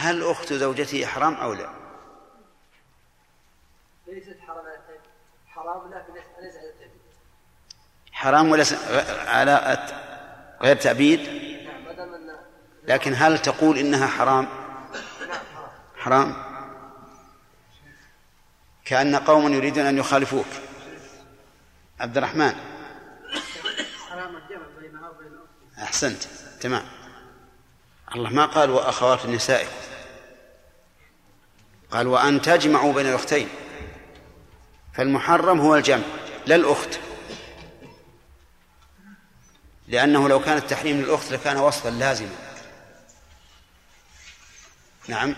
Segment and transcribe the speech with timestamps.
[0.00, 1.70] هل أخت زوجته حرام أو لا؟
[4.06, 4.64] ليست حرام
[5.46, 6.24] حرام لكن ليس
[6.56, 7.00] على التأبيد
[8.12, 8.72] حرام وليس
[9.26, 9.88] على
[10.62, 12.36] غير تأبيد؟ نعم
[12.84, 14.48] لكن هل تقول إنها حرام؟
[15.28, 15.40] نعم
[15.96, 16.34] حرام.
[18.84, 20.46] كأن قوما يريدون أن يخالفوك.
[22.00, 22.54] عبد الرحمن
[25.82, 26.22] أحسنت
[26.60, 26.84] تمام.
[28.14, 29.89] الله ما قال وأخوات نسائكم
[31.90, 33.48] قال وأن تجمعوا بين الأختين.
[34.94, 36.04] فالمحرم هو الجمع
[36.46, 36.98] لا الأخت.
[39.88, 42.36] لأنه لو كان التحريم للأخت لكان وصفا لازما.
[45.08, 45.36] نعم.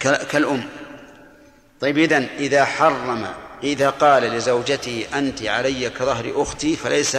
[0.00, 0.68] كالأم.
[1.80, 7.16] طيب إذن إذا حرم إذا قال لزوجته أنت علي كظهر أختي فليس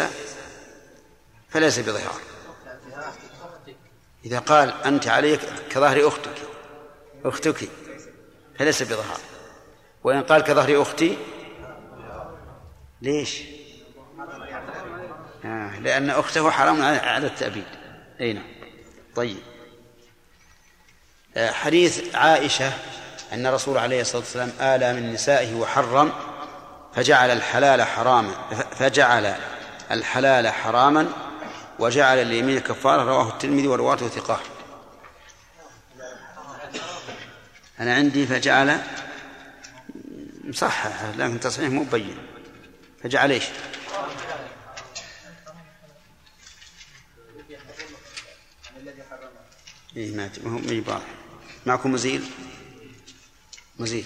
[1.49, 2.21] فليس بظهار.
[4.25, 5.39] إذا قال أنت علي
[5.69, 6.35] كظهر أختك
[7.25, 7.69] أختك.
[8.59, 9.19] فليس بظهار.
[10.03, 11.17] وإن قال كظهر أختي
[13.01, 13.41] ليش؟
[15.45, 17.67] آه لأن أخته حرام على التأبيد.
[18.21, 18.43] أي نعم.
[19.15, 19.37] طيب.
[21.37, 22.71] آه حديث عائشة
[23.33, 26.11] أن الرسول عليه الصلاة والسلام آلى من نسائه وحرم
[26.95, 28.31] فجعل الحلال حراما
[28.71, 29.35] فجعل
[29.91, 31.09] الحلال حراما
[31.79, 34.58] وجعل اليمين كفارة رواه الترمذي ورواته ثقات
[37.79, 38.81] أنا عندي فجعل
[40.43, 42.17] مصحح لكن تصحيح مو مبين
[43.03, 43.43] فجعل إيش؟
[49.95, 51.01] إيه ما هو ما
[51.65, 52.25] معكم مزيل
[53.79, 54.05] مزيل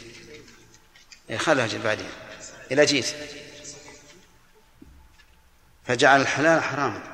[1.30, 2.10] إيه خلها أجل بعدين.
[2.72, 3.06] إلى جيت.
[5.86, 7.13] فجعل الحلال حراما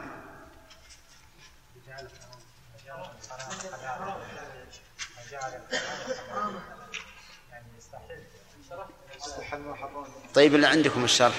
[10.34, 11.36] طيب اللي عندكم الشرح؟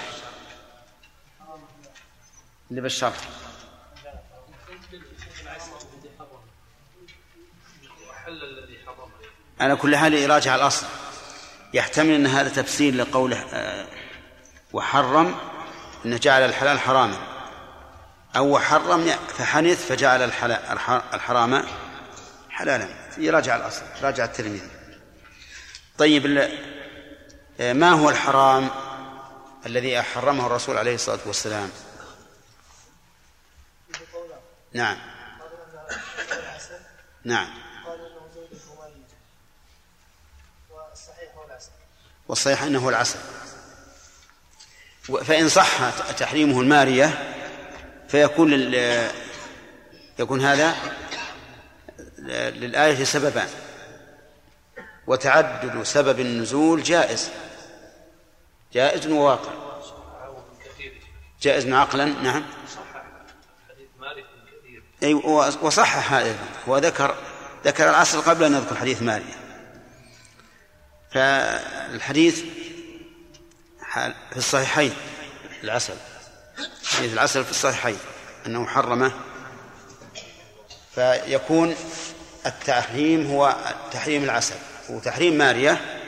[2.71, 3.17] اللي بالشرح.
[9.61, 10.87] على كل حال يراجع الأصل.
[11.75, 13.87] يحتمل أن هذا تفسير لقوله آه،
[14.73, 15.37] وحرم
[16.05, 17.17] أنه جعل الحلال حراما.
[18.37, 20.23] أو حرم فحنث فجعل
[21.15, 21.65] الحرام
[22.51, 22.89] حلالا.
[23.19, 24.69] يراجع الأصل راجع الترمذي.
[25.99, 26.27] طيب
[27.61, 28.71] ما هو الحرام
[29.67, 31.71] الذي حرمه الرسول عليه الصلاة والسلام؟
[34.73, 34.97] نعم.
[37.25, 37.49] نعم.
[42.29, 43.19] والصحيح أنه العسل.
[45.25, 47.35] فإن صح تحريمه المارية
[48.09, 48.53] فيكون
[50.19, 50.75] يكون هذا
[52.19, 53.49] للآية سببان.
[55.07, 57.31] وتعدد سبب النزول جائز.
[58.73, 59.53] جائز وواقع.
[61.43, 62.45] جائز عقلا نعم.
[65.03, 65.15] أي
[65.63, 66.37] وصحح هذا
[66.67, 67.15] وذكر
[67.65, 69.41] ذكر العسل قبل أن نذكر حديث مارية
[71.13, 72.43] فالحديث
[74.31, 74.93] في الصحيحين
[75.65, 75.95] العسل
[76.85, 77.99] حديث العسل في الصحيحين
[78.47, 79.13] أنه حرمه.
[80.95, 81.75] فيكون
[82.47, 83.57] التحريم هو
[83.93, 84.55] تحريم العسل
[84.89, 86.01] وتحريم مارية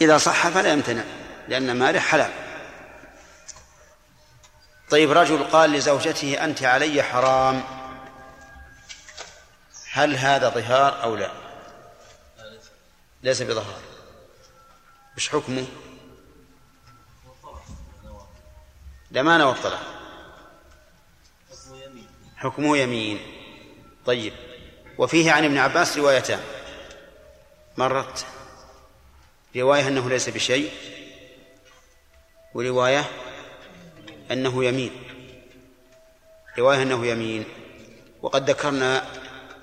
[0.00, 1.02] إذا صح فلا يمتنع.
[1.48, 2.32] لأن مارية حلال.
[4.90, 7.64] طيب رجل قال لزوجته أنت علي حرام.
[9.92, 11.30] هل هذا ظهار أو لا؟
[13.22, 13.80] ليس بظهار.
[15.16, 15.66] وش حكمه؟
[19.10, 19.82] لا ما نوى الطلاق.
[22.36, 23.20] حكمه يمين.
[24.06, 24.32] طيب
[24.98, 26.40] وفيه عن ابن عباس روايتان.
[27.76, 28.26] مرت.
[29.56, 30.72] رواية أنه ليس بشيء.
[32.54, 33.04] ورواية
[34.30, 34.90] أنه يمين.
[36.58, 37.44] رواية أنه يمين.
[38.22, 39.08] وقد ذكرنا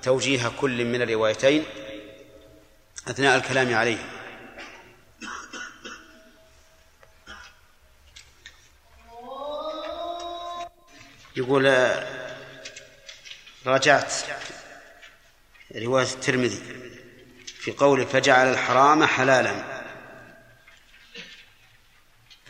[0.02, 1.64] توجيه كل من الروايتين
[3.08, 3.98] أثناء الكلام عليه
[11.36, 11.94] يقول
[13.66, 14.14] راجعت
[15.76, 16.62] رواية الترمذي
[17.46, 19.79] في قوله فجعل الحرام حلالا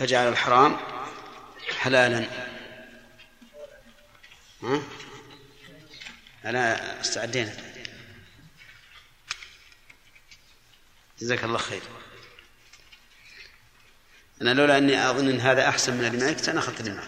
[0.01, 0.77] فجعل الحرام
[1.79, 2.27] حلالا.
[4.63, 4.83] ها؟
[6.45, 7.57] أنا استعدينا.
[11.19, 11.83] جزاك الله خير.
[14.43, 17.07] أنا لولا أني أظن أن هذا أحسن من اللي أنا أخذت اللي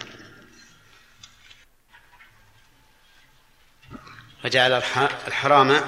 [4.43, 4.73] فجعل
[5.27, 5.81] الحرام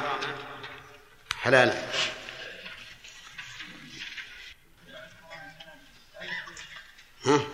[1.41, 1.91] حلالا.
[7.25, 7.47] ها؟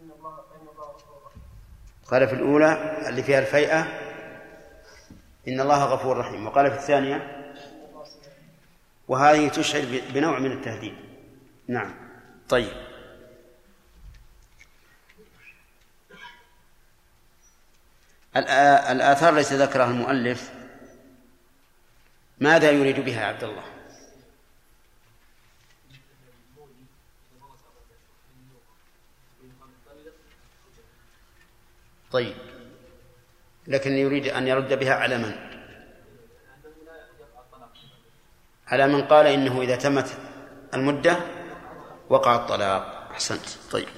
[0.03, 1.43] إن الله فإن الله غفور رحيم
[2.11, 3.81] قال في الأولى اللي فيها الفيئة
[5.49, 6.47] إن الله غفور رحيم.
[6.47, 7.43] وقال في الثانية
[9.09, 10.95] وهذه تشعر بنوع من التهديد.
[11.69, 11.95] نعم.
[12.49, 12.73] طيب.
[18.37, 20.51] الآ- الآثار التي ذكرها المؤلف
[22.41, 23.63] ماذا يريد بها عبد الله؟
[32.13, 32.37] طيب.
[33.67, 35.35] لكن يريد أن يرد بها على من؟
[38.67, 40.19] على من قال إنه إذا تمت
[40.75, 41.17] المدة
[42.09, 43.09] وقع الطلاق.
[43.11, 43.47] أحسنت.
[43.73, 43.89] طيب.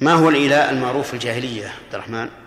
[0.00, 2.43] ما هو الإيلاء المعروف في الجاهلية عبد الرحمن؟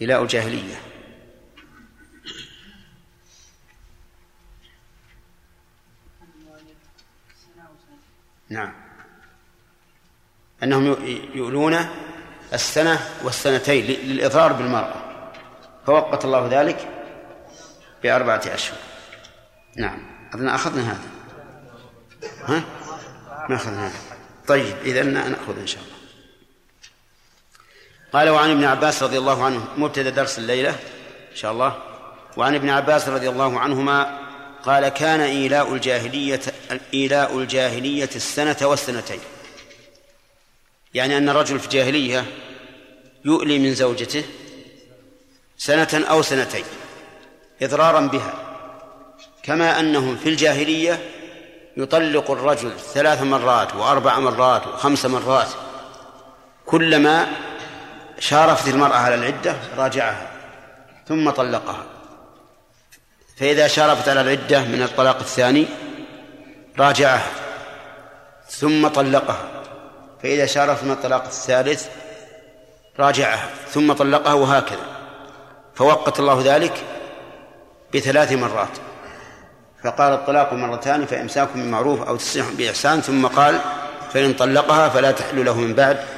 [0.00, 0.74] إيلاء الجاهلية.
[8.48, 8.72] نعم.
[10.62, 10.86] أنهم
[11.34, 11.76] يؤلون
[12.52, 15.32] السنة والسنتين للإضرار بالمرأة.
[15.86, 16.88] فوقت الله ذلك
[18.02, 18.78] بأربعة أشهر.
[19.76, 19.98] نعم.
[20.34, 21.10] أظن أخذنا هذا.
[22.44, 22.64] ها؟
[23.48, 23.98] ما أخذنا هذا.
[24.48, 25.95] طيب إذا نأخذ إن شاء الله.
[28.16, 30.70] قال وعن ابن عباس رضي الله عنه مبتدأ درس الليلة
[31.32, 31.76] إن شاء الله.
[32.36, 34.18] وعن ابن عباس رضي الله عنهما
[34.64, 36.40] قال كان إيلاء الجاهلية
[36.94, 39.20] إيلاء الجاهلية السنة والسنتين.
[40.94, 42.24] يعني أن الرجل في الجاهلية
[43.24, 44.24] يؤلي من زوجته
[45.58, 46.64] سنة أو سنتين
[47.62, 48.34] إضرارا بها
[49.42, 51.10] كما أنهم في الجاهلية
[51.76, 55.48] يطلق الرجل ثلاث مرات وأربع مرات وخمس مرات
[56.66, 57.26] كلما
[58.18, 60.26] شارفت المرأة على العدة راجعها
[61.08, 61.84] ثم طلقها.
[63.36, 65.66] فإذا شارفت على العدة من الطلاق الثاني
[66.78, 67.30] راجعها
[68.48, 69.48] ثم طلقها.
[70.22, 71.86] فإذا شارفت من الطلاق الثالث
[72.98, 74.86] راجعها ثم طلقها وهكذا.
[75.74, 76.84] فوقت الله ذلك
[77.94, 78.78] بثلاث مرات.
[79.84, 83.60] فقال الطلاق مرتان فإمساك بمعروف أو تسريح بإحسان ثم قال
[84.12, 86.15] فإن طلقها فلا تحل له من بعد.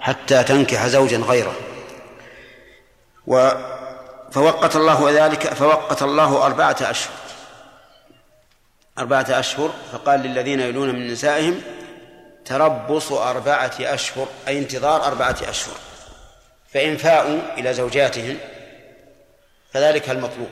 [0.00, 1.54] حتى تنكح زوجا غيره.
[3.26, 3.50] و
[4.32, 7.12] فوقت الله ذلك فوقت الله أربعة أشهر.
[8.98, 11.62] أربعة أشهر فقال للذين يلون من نسائهم
[12.44, 15.76] تربص أربعة أشهر أي انتظار أربعة أشهر.
[16.72, 18.36] فإن فاءوا إلى زوجاتهم
[19.72, 20.50] فذلك المطلوب.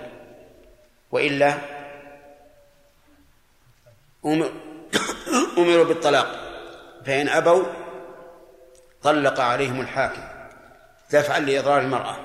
[1.11, 1.59] وإلا
[5.59, 6.49] أمروا بالطلاق.
[7.07, 7.65] فإن أبوا
[9.09, 10.23] طلق عليهم الحاكم.
[11.11, 12.17] دفعا لإضرار المرأة.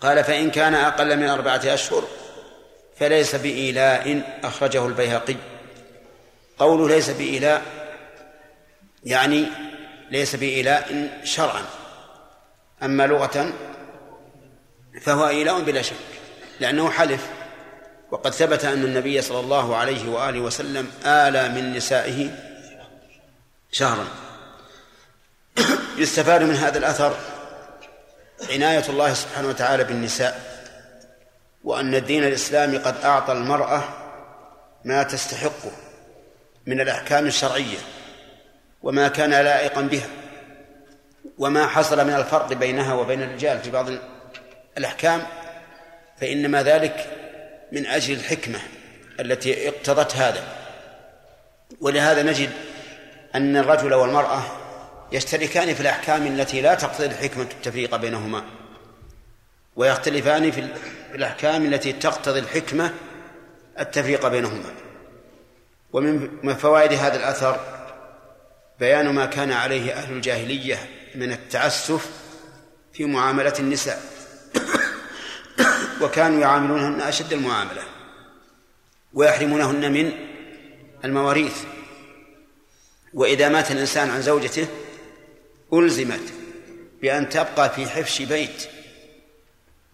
[0.00, 2.04] قال فإن كان أقل من أربعة أشهر
[2.96, 5.36] فليس بإيلاء أخرجه البيهقي.
[6.58, 7.62] قوله ليس بإيلاء
[9.04, 9.46] يعني
[10.10, 11.62] ليس بإيلاء شرعا.
[12.82, 13.52] أما لغة
[15.02, 15.94] فهو إيلاء بلا شك
[16.60, 17.28] لأنه حلف.
[18.10, 22.30] وقد ثبت أن النبي صلى الله عليه وآله وسلم آلى من نسائه
[23.72, 24.27] شهرا.
[25.98, 27.16] يستفاد من هذا الأثر
[28.50, 30.40] عناية الله سبحانه وتعالى بالنساء
[31.64, 33.84] وأن الدين الإسلامي قد أعطى المرأة
[34.84, 35.72] ما تستحقه
[36.66, 37.78] من الأحكام الشرعية
[38.82, 40.08] وما كان لائقا بها
[41.38, 43.86] وما حصل من الفرق بينها وبين الرجال في بعض
[44.78, 45.22] الأحكام
[46.20, 47.06] فإنما ذلك
[47.72, 48.58] من أجل الحكمة
[49.20, 50.42] التي اقتضت هذا.
[51.80, 52.50] ولهذا نجد
[53.34, 54.42] أن الرجل والمرأة
[55.12, 58.44] يشتركان في الأحكام التي لا تقتضي الحكمة التفريق بينهما
[59.76, 60.68] ويختلفان في
[61.14, 62.94] الأحكام التي تقتضي الحكمة
[63.78, 64.74] التفريق بينهما.
[65.92, 67.60] ومن فوائد هذا الأثر
[68.80, 72.10] بيان ما كان عليه أهل الجاهلية من التعسف
[72.92, 74.02] في معاملة النساء
[76.00, 77.82] وكانوا يعاملونهن أشد المعاملة
[79.14, 80.12] ويحرمونهن من
[81.04, 81.56] المواريث.
[83.14, 84.66] وإذا مات الإنسان عن زوجته
[85.72, 86.32] ألزمت
[87.02, 88.68] بأن تبقى في حفش بيت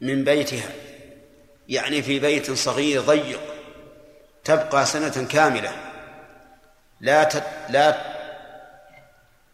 [0.00, 0.70] من بيتها
[1.68, 3.40] يعني في بيت صغير ضيق
[4.44, 5.72] تبقى سنة كاملة
[7.00, 7.28] لا.
[7.68, 8.14] لا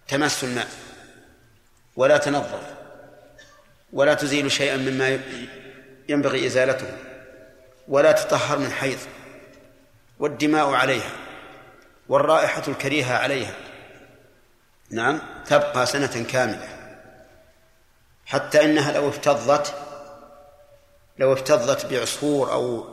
[0.09, 0.69] تمس الماء
[1.97, 2.63] ولا تنظف
[3.93, 5.21] ولا تزيل شيئا مما
[6.09, 6.97] ينبغي إزالته
[7.89, 8.99] ولا تطهر من حيض
[10.19, 11.11] والدماء عليها
[12.09, 13.55] والرائحة الكريهة عليها
[14.91, 15.21] نعم.
[15.47, 16.69] تبقى سنة كاملة.
[18.27, 19.75] حتى إنها لو افتضت
[21.19, 22.87] لو افتضت بعصفور أو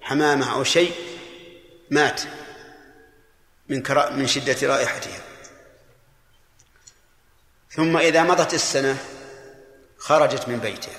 [0.00, 0.92] حمامة أو شيء
[1.90, 2.22] مات
[3.68, 3.82] من
[4.16, 5.20] من شدة رائحتها.
[7.70, 8.96] ثم إذا مضت السنة
[9.98, 10.98] خرجت من بيتها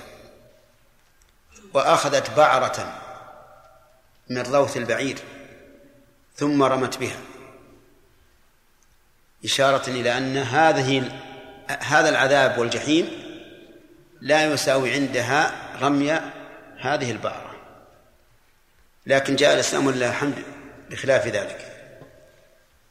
[1.74, 3.00] وأخذت بعرة
[4.30, 5.18] من روث البعير
[6.36, 7.33] ثم رمت بها.
[9.44, 11.10] إشارة إلى أن هذه
[11.68, 13.10] هذا العذاب والجحيم
[14.20, 16.20] لا يساوي عندها رمي
[16.80, 17.54] هذه البعرة
[19.06, 20.34] لكن جاء الإسلام ولله الحمد
[20.90, 21.70] بخلاف ذلك.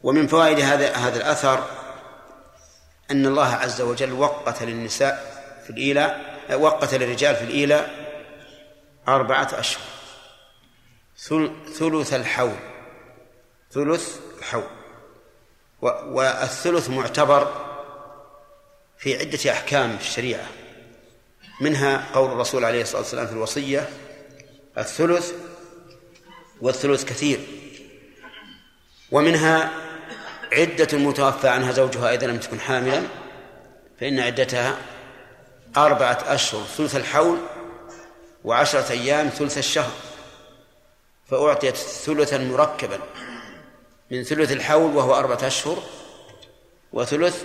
[0.01, 1.67] ومن فوائد هذا هذا الأثر
[3.11, 7.89] أن الله عز وجل وقت للنساء في الإيلاء وقت للرجال في الإيلاء
[9.07, 9.83] أربعة أشهر.
[11.79, 12.55] ثلث الحول.
[13.71, 14.82] ثلث الحول.
[15.83, 17.51] والثلث معتبر
[18.97, 20.45] في عدة أحكام في الشريعة.
[21.61, 23.89] منها قول الرسول عليه الصلاة والسلام في الوصية
[24.77, 25.33] الثلث
[26.61, 27.39] والثلث كثير.
[29.11, 29.71] ومنها
[30.53, 33.01] عدة المتوفى عنها زوجها إذا لم تكن حاملا
[33.99, 34.77] فإن عدتها
[35.77, 37.37] أربعة أشهر ثلث الحول
[38.43, 39.91] وعشرة أيام ثلث الشهر.
[41.29, 42.99] فأعطيت ثلثا مركبا.
[44.13, 45.83] من ثلث الحول وهو أربعة أشهر
[46.93, 47.43] وثلث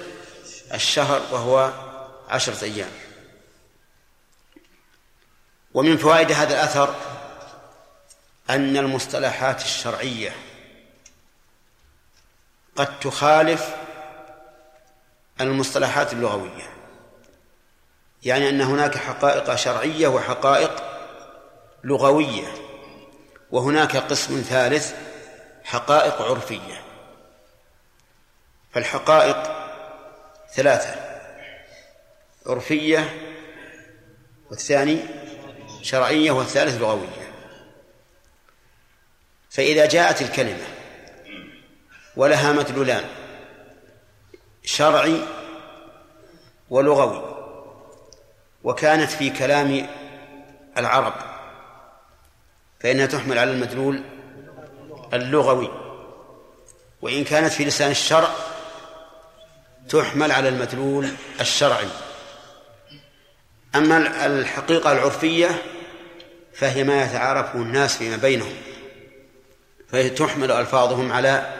[0.74, 1.72] الشهر وهو
[2.28, 2.90] عشرة أيام.
[5.74, 6.94] ومن فوائد هذا الأثر
[8.50, 10.36] أن المصطلحات الشرعية
[12.76, 13.74] قد تخالف
[15.40, 16.70] المصطلحات اللغوية.
[18.22, 20.82] يعني أن هناك حقائق شرعية وحقائق
[21.84, 22.54] لغوية
[23.50, 25.07] وهناك قسم ثالث
[25.68, 26.82] حقائق عرفية.
[28.72, 29.36] فالحقائق
[30.54, 30.94] ثلاثة
[32.46, 33.16] عرفية
[34.50, 35.00] والثاني
[35.82, 37.32] شرعية والثالث لغوية.
[39.50, 40.66] فإذا جاءت الكلمة
[42.16, 43.04] ولها مدلولان
[44.64, 45.20] شرعي
[46.70, 47.38] ولغوي
[48.64, 49.86] وكانت في كلام
[50.78, 51.14] العرب
[52.80, 54.17] فإنها تحمل على المدلول
[55.12, 55.70] اللغوي.
[57.02, 58.28] وإن كانت في لسان الشرع
[59.88, 61.08] تحمل على المدلول
[61.40, 61.88] الشرعي.
[63.74, 65.62] أما الحقيقة العرفية
[66.54, 68.54] فهي ما يتعارفه الناس فيما بينهم
[69.88, 71.52] فهي تحمل ألفاظهم على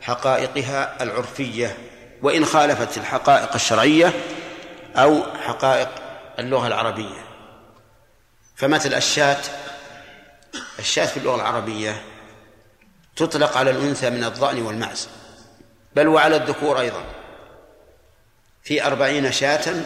[0.00, 1.76] حقائقها العرفية.
[2.22, 4.12] وإن خالفت الحقائق الشرعية
[4.96, 5.88] أو حقائق
[6.38, 7.24] اللغة العربية.
[8.56, 9.40] فمثل الشاة
[10.78, 12.02] الشاة في اللغة العربية
[13.18, 15.08] تطلق على الأنثى من الضأن والمعز
[15.96, 17.04] بل وعلى الذكور أيضا.
[18.62, 19.84] في أربعين شاة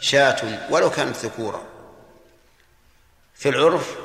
[0.00, 1.62] شاة ولو كانت ذكورا.
[3.34, 3.96] في العرف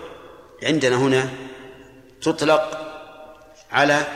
[0.64, 1.30] عندنا هنا
[2.22, 2.88] تطلق
[3.72, 4.08] على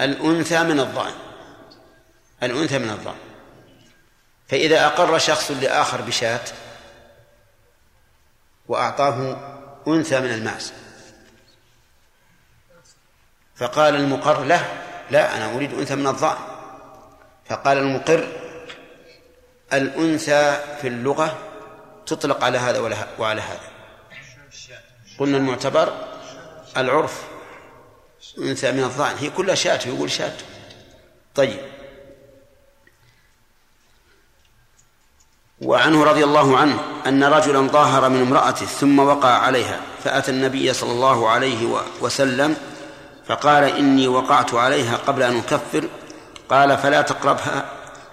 [0.00, 1.14] الأنثى من الضأن
[2.42, 3.18] الأنثى من الضأن.
[4.48, 6.44] فإذا أقر شخص لآخر بشاة
[8.68, 9.36] وأعطاه
[9.88, 10.72] أنثى من المأس
[13.56, 16.36] فقال المقر له لا أنا أريد أنثى من الضأن
[17.50, 18.28] فقال المقر
[19.72, 21.38] الأنثى في اللغة
[22.06, 23.68] تطلق على هذا وعلى هذا.
[25.18, 25.94] قلنا المعتبر
[26.76, 27.22] العرف
[28.38, 30.32] أنثى من الضأن هي كلها شاة يقول شاة.
[31.34, 31.58] طيب.
[35.62, 40.92] وعنه رضي الله عنه أن رجلا ظاهر من امرأته ثم وقع عليها فأتى النبي صلى
[40.92, 42.56] الله عليه وسلم
[43.28, 45.88] فقال إني وقعت عليها قبل أن أكفر.
[46.48, 47.70] قال فلا تقربها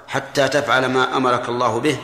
[0.07, 1.97] حتى تفعل ما أمرك الله به.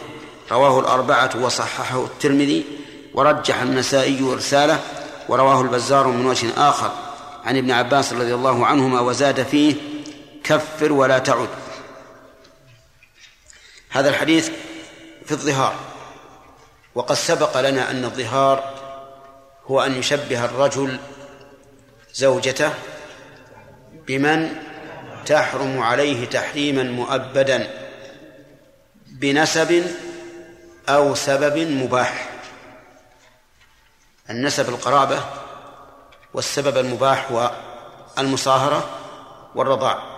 [0.52, 2.66] رواه الأربعة وصححه الترمذي
[3.14, 4.80] ورجح النسائي إرساله
[5.30, 6.92] ورواه البزار من وجه آخر.
[7.46, 9.76] عن ابن عباس رضي الله عنهما وزاد فيه
[10.44, 11.50] كفر ولا تعد.
[13.90, 14.50] هذا الحديث
[15.26, 15.76] في الظهار.
[16.96, 18.74] وقد سبق لنا أن الظهار
[19.68, 21.00] هو أن يشبه الرجل
[22.14, 22.74] زوجته
[24.08, 24.56] بمن
[25.26, 27.68] تحرم عليه تحريما مؤبدا
[29.08, 29.86] بنسب
[30.90, 32.30] أو سبب مباح.
[34.30, 35.24] النسب القرابة
[36.34, 37.52] والسبب المباح هو
[38.20, 38.90] المصاهرة
[39.56, 40.18] والرضاع.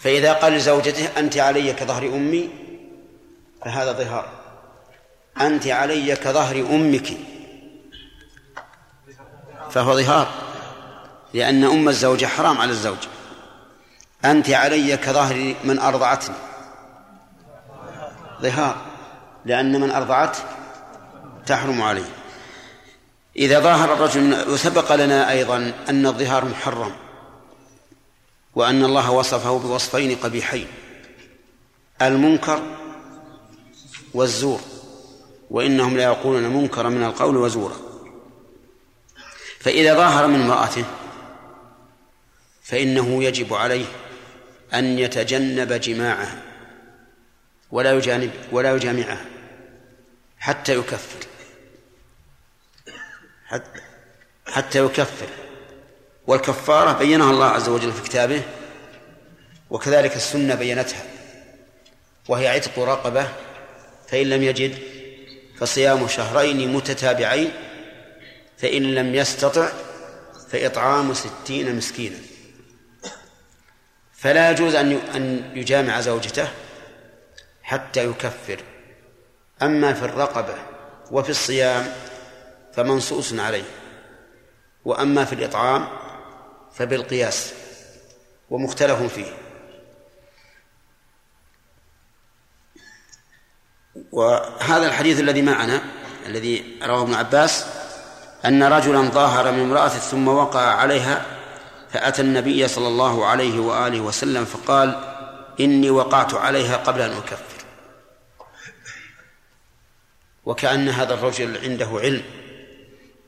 [0.00, 2.50] فإذا قال لزوجته أنت علي كظهر أمي
[3.64, 4.28] فهذا ظهار.
[5.40, 7.12] أنت علي كظهر أمك.
[9.70, 10.45] فهو ظهار.
[11.36, 12.96] لأن أم الزوجة حرام على الزوج.
[14.24, 16.34] أنت علي كظهر من أرضعتني.
[18.42, 18.76] ظهار.
[19.44, 20.36] لأن من أرضعت
[21.46, 22.08] تحرم عليه
[23.36, 26.92] إذا ظاهر الرجل وسبق لنا أيضا أن الظهار محرم.
[28.54, 30.66] وأن الله وصفه بوصفين قبيحين.
[32.02, 32.62] المنكر
[34.14, 34.60] والزور.
[35.50, 37.76] وإنهم لا يقولون منكرا من القول وزورا.
[39.60, 40.84] فإذا ظاهر من امرأته
[42.66, 43.86] فإنه يجب عليه
[44.74, 46.42] أن يتجنب جماعها
[47.70, 49.24] ولا يجانب ولا يجامعها
[50.38, 51.26] حتى يكفر.
[54.46, 55.26] حتى يكفر.
[56.26, 58.42] والكفارة بينها الله عز وجل في كتابه
[59.70, 61.02] وكذلك السنة بينتها
[62.28, 63.28] وهي عتق رقبة
[64.08, 64.78] فإن لم يجد
[65.58, 67.50] فصيام شهرين متتابعين
[68.58, 69.68] فإن لم يستطع
[70.50, 72.16] فإطعام ستين مسكينا.
[74.26, 76.48] فلا يجوز أن أن يجامع زوجته
[77.62, 78.60] حتى يكفر.
[79.62, 80.54] أما في الرقبة
[81.10, 81.92] وفي الصيام
[82.72, 83.64] فمنصوص عليه.
[84.84, 85.88] وأما في الإطعام
[86.74, 87.52] فبالقياس
[88.50, 89.32] ومختلف فيه.
[94.12, 95.82] وهذا الحديث الذي معنا
[96.26, 97.66] الذي رواه ابن عباس
[98.44, 101.35] أن رجلا ظاهر من امرأة ثم وقع عليها
[101.92, 105.00] فأتى النبي صلى الله عليه وآله وسلم فقال
[105.60, 107.56] إني وقعت عليها قبل أن أكفر.
[110.44, 112.22] وكأن هذا الرجل عنده علم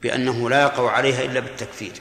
[0.03, 1.93] بأنه لا يقع عليها إلا بالتكفير.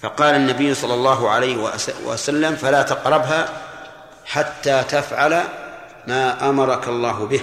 [0.00, 1.72] فقال النبي صلى الله عليه
[2.04, 3.62] وسلم فلا تقربها
[4.24, 5.44] حتى تفعل
[6.06, 7.42] ما أمرك الله به.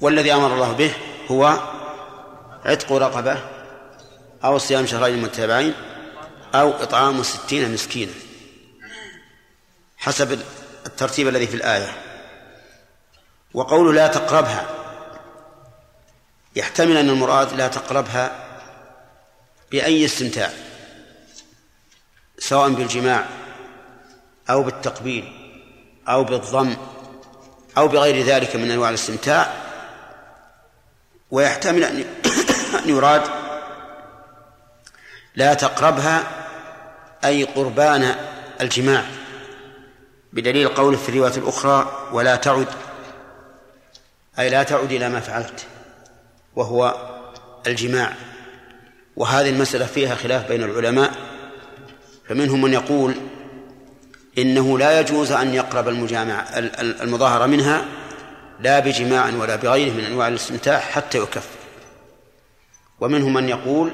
[0.00, 0.94] والذي أمر الله به
[1.30, 1.71] هو
[2.64, 3.42] عتق رقبة
[4.44, 5.74] أو صيام شهرين متابعين
[6.54, 8.12] أو إطعام ستين مسكينا.
[9.96, 10.40] حسب
[10.86, 11.92] الترتيب الذي في الآية.
[13.54, 14.66] وقول لا تقربها.
[16.56, 18.44] يحتمل أن المراد لا تقربها
[19.70, 20.50] بأي استمتاع.
[22.38, 23.26] سواء بالجماع
[24.50, 25.32] أو بالتقبيل
[26.08, 26.76] أو بالضم
[27.78, 29.52] أو بغير ذلك من أنواع الاستمتاع.
[31.30, 32.04] ويحتمل أن
[32.86, 33.22] يراد
[35.36, 36.24] لا تقربها
[37.24, 38.14] أي قربان
[38.60, 39.04] الجماع
[40.32, 42.66] بدليل قوله في الرواية الأخرى ولا تعد
[44.38, 45.66] أي لا تعد إلى ما فعلت
[46.56, 47.10] وهو
[47.66, 48.12] الجماع.
[49.16, 51.12] وهذه المسألة فيها خلاف بين العلماء
[52.28, 53.14] فمنهم من يقول
[54.38, 56.44] إنه لا يجوز أن يقرب المجامع
[56.78, 57.84] المظاهرة منها
[58.60, 61.61] لا بجماع ولا بغيره من أنواع الاستمتاع حتى يكفر.
[63.02, 63.92] ومنهم من يقول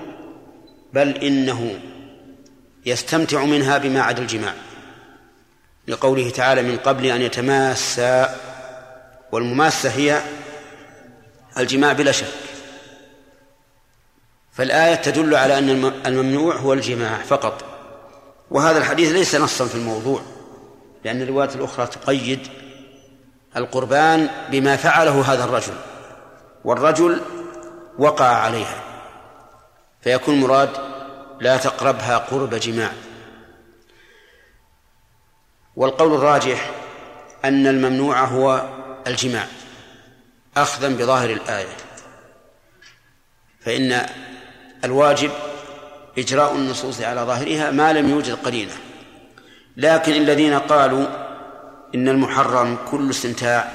[0.93, 1.81] بل إنه
[2.87, 4.53] يستمتع منها بما عدا الجماع
[5.89, 8.37] لقوله تعالى من قبل أن يتماسا
[9.33, 10.23] والمماسة هي
[11.59, 12.27] الجماع بلا شك.
[14.53, 17.65] فالآية تدل على أن الممنوع هو الجماع فقط.
[18.51, 20.21] وهذا الحديث ليس نصا في الموضوع
[21.05, 22.49] لأن الروايات الأخرى تقيد
[23.57, 25.75] القربان بما فعله هذا الرجل
[26.65, 27.21] والرجل
[27.99, 28.88] وقع عليها.
[30.01, 30.71] فيكون مراد
[31.41, 32.93] لا تقربها قرب جماع.
[35.77, 36.71] والقول الراجح
[37.45, 38.69] أن الممنوع هو
[39.07, 39.47] الجماع
[40.57, 41.77] أخذا بظاهر الآية.
[43.61, 44.07] فإن
[44.85, 45.31] الواجب
[46.19, 48.75] إجراء النصوص على ظاهرها ما لم يوجد قرينة.
[49.77, 51.07] لكن الذين قالوا
[51.95, 53.73] إن المحرم كل استمتاع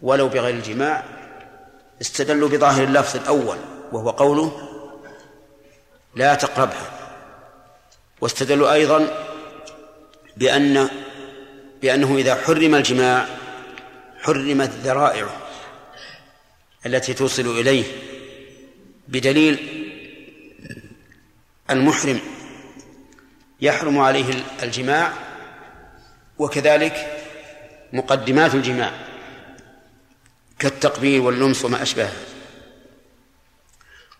[0.00, 1.04] ولو بغير الجماع
[2.00, 3.58] استدلوا بظاهر اللفظ الأول
[3.92, 4.67] وهو قوله
[6.14, 6.90] لا تقربها.
[8.20, 9.26] واستدلوا أيضا
[10.36, 10.88] بأن
[11.82, 13.26] بأنه إذا حرم الجماع
[14.22, 15.36] حرمت ذرائعه
[16.86, 17.84] التي توصل إليه
[19.08, 19.58] بدليل
[21.70, 22.20] المحرم
[23.60, 25.12] يحرم عليه الجماع
[26.38, 27.24] وكذلك
[27.92, 28.92] مقدمات الجماع
[30.58, 32.12] كالتقبيل واللمس وما أشبهه.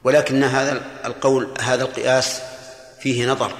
[0.05, 2.41] ولكن هذا القول هذا القياس
[3.01, 3.53] فيه نظر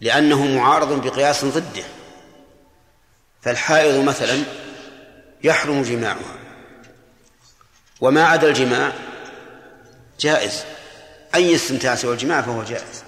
[0.00, 1.84] لأنه معارض بقياس ضده.
[3.42, 4.42] فالحائض مثلا
[5.44, 6.38] يحرم جماعها.
[8.00, 8.92] وما عدا الجماع
[10.20, 10.64] جائز.
[11.34, 13.04] أي استمتاع سوى الجماع فهو جائز.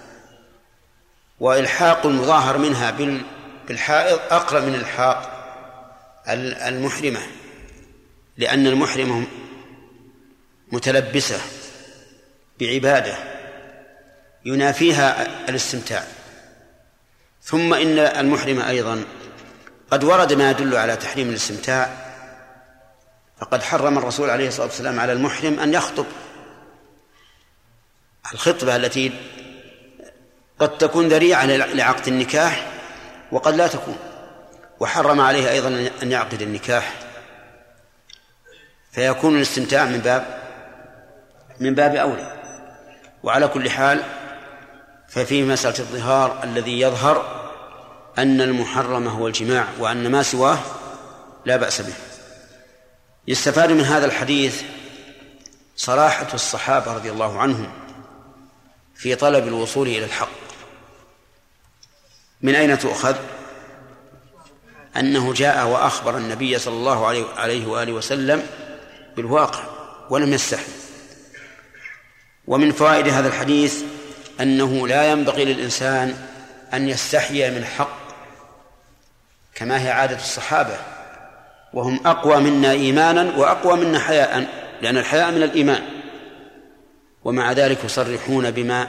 [1.40, 2.90] وإلحاق المظاهر منها
[3.68, 5.38] بالحائض أقرب من إلحاق
[6.28, 7.20] المحرمة
[8.36, 9.26] لأن المحرمة
[10.72, 11.40] متلبسة.
[12.62, 13.14] بعبادة
[14.44, 16.04] ينافيها الاستمتاع.
[17.42, 19.04] ثم إن المحرمة أيضا
[19.90, 21.90] قد ورد ما يدل على تحريم الاستمتاع
[23.40, 26.06] فقد حرم الرسول عليه الصلاة والسلام على المحرم أن يخطب.
[28.32, 29.12] الخطبة التي
[30.58, 32.66] قد تكون ذريعة لعقد النكاح
[33.32, 33.96] وقد لا تكون
[34.80, 36.92] وحرم عليه أيضا أن يعقد النكاح.
[38.92, 40.42] فيكون الاستمتاع من باب
[41.60, 42.41] من باب أولى.
[43.22, 44.02] وعلى كل حال
[45.08, 47.42] ففي مسألة الظهار الذي يظهر
[48.18, 50.58] أن المحرم هو الجماع وأن ما سواه
[51.44, 51.94] لا بأس به.
[53.28, 54.62] يستفاد من هذا الحديث
[55.76, 57.72] صراحة الصحابة رضي الله عنهم
[58.94, 60.28] في طلب الوصول إلى الحق.
[62.42, 63.16] من أين تؤخذ؟
[64.96, 67.06] أنه جاء وأخبر النبي صلى الله
[67.36, 68.46] عليه وآله وسلم
[69.16, 69.64] بالواقع
[70.10, 70.81] ولم يستحي.
[72.46, 73.82] ومن فوائد هذا الحديث
[74.40, 76.16] أنه لا ينبغي للإنسان
[76.74, 78.02] أن يستحيي من حق
[79.54, 80.76] كما هي عادة الصحابة
[81.72, 84.48] وهم أقوى منا إيمانا وأقوى منا حياء
[84.82, 85.82] لأن الحياء من الإيمان.
[87.24, 88.88] ومع ذلك يصرحون بما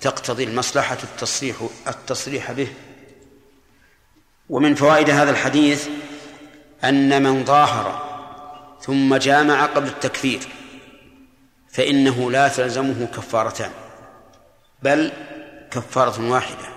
[0.00, 1.56] تقتضي المصلحة التصريح
[1.88, 2.68] التصريح به.
[4.50, 5.88] ومن فوائد هذا الحديث
[6.84, 8.06] أن من ظاهر
[8.80, 10.40] ثم جامع قبل التكفير.
[11.76, 13.70] فإنه لا تلزمه كفارتان
[14.82, 15.12] بل
[15.70, 16.68] كفارة واحدة.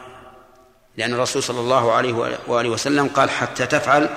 [0.97, 2.13] لأن الرسول صلى الله عليه
[2.47, 4.09] وآله وسلم قال حتى تفعل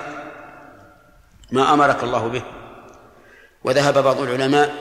[1.51, 2.43] ما أمرك الله به.
[3.63, 4.73] وذهب بعض العلماء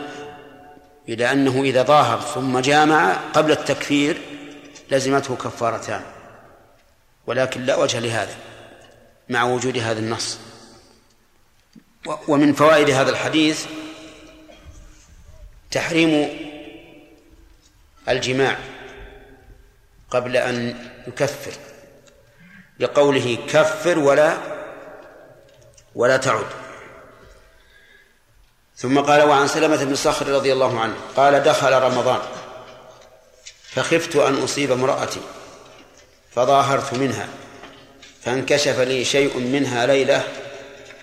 [1.08, 4.20] إلى أنه إذا ظاهر ثم جامع قبل التكفير
[4.90, 6.02] لزمته كفارتان
[7.26, 8.34] ولكن لا وجه لهذا
[9.28, 10.38] مع وجود هذا النص.
[12.28, 13.66] ومن فوائد هذا الحديث
[15.72, 16.38] تحريم
[18.08, 18.58] الجماع
[20.10, 21.52] قبل أن يكفر
[22.78, 24.36] لقوله كفر ولا
[25.94, 26.46] ولا تعد.
[28.76, 32.20] ثم قال وعن سلمة بن صخر رضي الله عنه قال دخل رمضان
[33.62, 35.20] فخفت أن أصيب امرأتي
[36.30, 37.28] فظاهرت منها
[38.22, 40.24] فانكشف لي شيء منها ليلة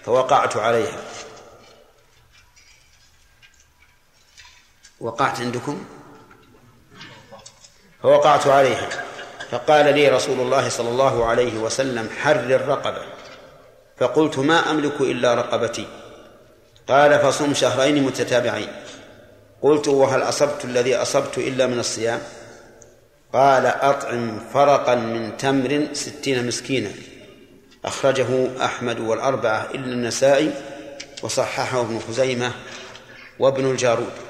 [0.05, 1.08] فوقعت عليها.
[5.01, 5.83] وقعت عندكم؟
[8.03, 8.89] فوقعت عليها.
[9.51, 13.01] فقال لي رسول الله صلى الله عليه وسلم حرر رقبة
[13.97, 15.87] فقلت ما أملك إلا رقبتي.
[16.87, 18.67] قال فصم شهرين متتابعين.
[19.61, 22.21] قلت وهل أصبت الذي أصبت إلا من الصيام؟
[23.33, 26.91] قال أطعم فرقا من تمر ستين مسكينا.
[27.85, 30.53] أخرجه أحمد والأربعة إلا النسائي
[31.23, 32.51] وصححه ابن خزيمة
[33.39, 34.28] وابن الجارود.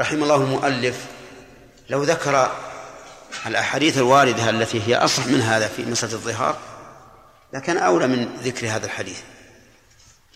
[0.00, 1.04] رحم الله المؤلف
[1.90, 2.52] لو ذكر
[3.46, 6.58] الأحاديث الواردة التي هي أصح من هذا في مسألة الظهار
[7.52, 9.18] لكان أولى من ذكر هذا الحديث.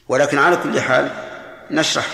[0.08, 1.10] ولكن على كل حال
[1.70, 2.06] نشرح.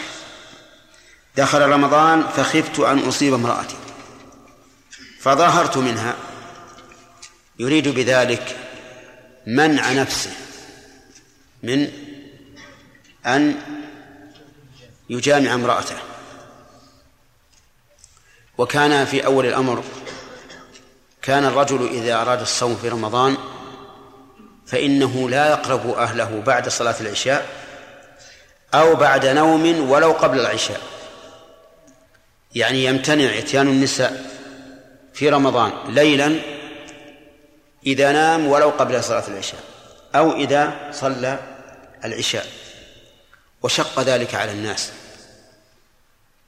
[1.37, 3.77] دخل رمضان فخفت أن أصيب امرأتي.
[5.21, 6.15] فظاهرت منها.
[7.59, 8.57] يريد بذلك
[9.47, 10.31] منع نفسه
[11.63, 11.89] من
[13.27, 13.55] أن
[15.11, 16.10] يجامع امرأته.
[18.61, 19.85] وكان في أول الأمر
[21.23, 23.37] كان الرجل إذا أراد الصوم في رمضان
[24.67, 27.47] فإنه لا يقرب أهله بعد صلاة العشاء
[28.75, 30.81] أو بعد نوم ولو قبل العشاء.
[32.55, 34.31] يعني يمتنع إتيان النساء
[35.15, 36.41] في رمضان ليلا
[37.87, 39.61] إذا نام ولو قبل صلاة العشاء
[40.15, 41.39] أو إذا صلى
[42.05, 42.47] العشاء
[43.63, 44.93] وشق ذلك على الناس.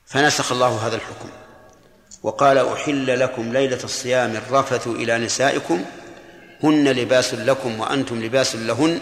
[0.06, 1.41] فنسخ الله هذا الحكم.
[2.22, 5.84] وقال أحل لكم ليلة الصيام الرفث إلى نسائكم
[6.64, 9.00] هن لباس لكم وأنتم لباس لهن.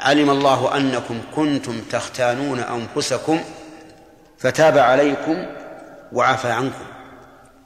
[0.00, 3.40] علم الله أنكم كنتم تختانون أنفسكم
[4.38, 5.46] فتاب عليكم
[6.12, 6.84] وعفى عنكم.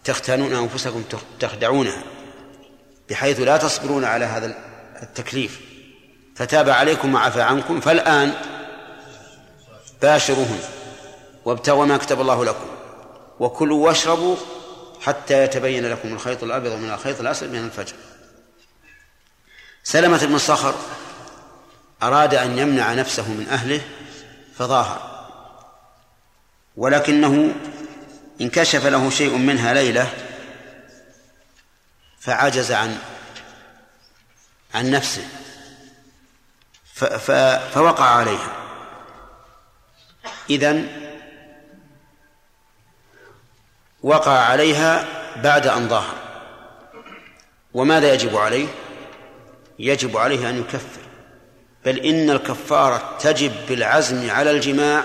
[0.04, 1.02] تختانون أنفسكم
[1.40, 2.02] تخدعونها
[3.10, 4.54] بحيث لا تصبرون على هذا
[5.02, 5.60] التكليف.
[6.36, 8.32] فتاب عليكم وعفى عنكم فالآن
[10.02, 10.58] باشروهن
[11.44, 12.66] وابتغوا ما كتب الله لكم
[13.40, 14.36] وكلوا واشربوا
[15.04, 17.96] حتى يتبين لكم الخيط الأبيض من الخيط الأسود من الفجر.
[19.82, 20.74] سلمة بن صخر
[22.02, 23.80] أراد أن يمنع نفسه من أهله
[24.58, 25.14] فظاهر.
[26.76, 27.54] ولكنه
[28.40, 30.12] انكشف له شيء منها ليلة
[32.20, 32.98] فعجز عن
[34.74, 35.28] عن نفسه.
[37.74, 38.52] فوقع عليها.
[40.50, 41.03] إذن
[44.04, 45.06] وقع عليها
[45.42, 46.14] بعد أن ظاهر.
[47.74, 48.66] وماذا يجب عليه؟
[49.78, 51.00] يجب عليه أن يكفر.
[51.84, 55.04] بل إن الكفارة تجب بالعزم على الجماع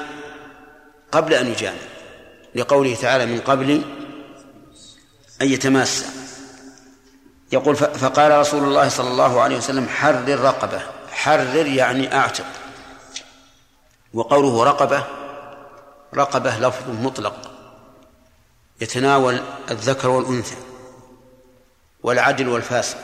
[1.12, 1.78] قبل أن يجامع
[2.56, 3.82] لقوله تعالى من قبل
[5.42, 6.06] أن يتماسى
[7.52, 10.82] يقول فقال رسول الله صلى الله عليه وسلم حرر رقبة.
[11.12, 12.46] حرر يعني أعتق.
[14.14, 15.04] وقوله رقبة
[16.16, 17.49] رقبة لفظ مطلق.
[18.82, 19.40] يتناول
[19.72, 20.56] الذكر والأنثى
[22.04, 22.98] والعدل والفاسق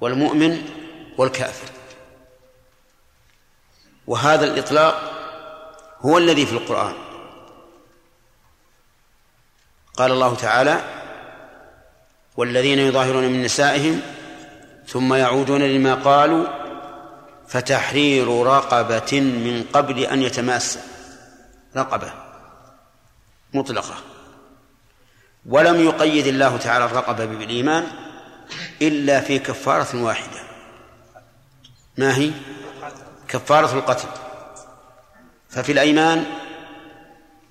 [0.00, 0.62] والمؤمن
[1.18, 1.68] والكافر.
[4.06, 5.12] وهذا الإطلاق
[6.00, 6.94] هو الذي في القرآن.
[9.94, 10.80] قال الله تعالى
[12.36, 14.00] والذين يظاهرون من نسائهم
[14.86, 16.46] ثم يعودون لما قالوا
[17.48, 20.80] فتحرير رقبة من قبل أن يتماسى
[21.76, 22.12] رقبة
[23.54, 24.09] مطلقة.
[25.46, 27.86] ولم يقيد الله تعالى الرقبة بالإيمان
[28.82, 30.40] إلا في كفارة واحدة.
[31.98, 32.30] ما هي؟
[33.28, 34.08] كفارة القتل.
[35.48, 36.24] ففي الأيمان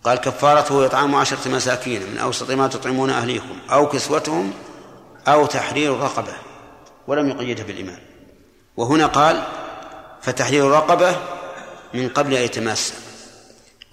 [0.03, 4.53] قال كفارته إطعام عشرة مساكين من أوسط ما تطعمون أهليكم أو كسوتهم
[5.27, 6.33] أو تحرير رقبة
[7.07, 7.99] ولم يقيدها بالإيمان.
[8.77, 9.43] وهنا قال
[10.21, 11.15] فتحرير رقبة
[11.93, 12.93] من قبل أن يتماسى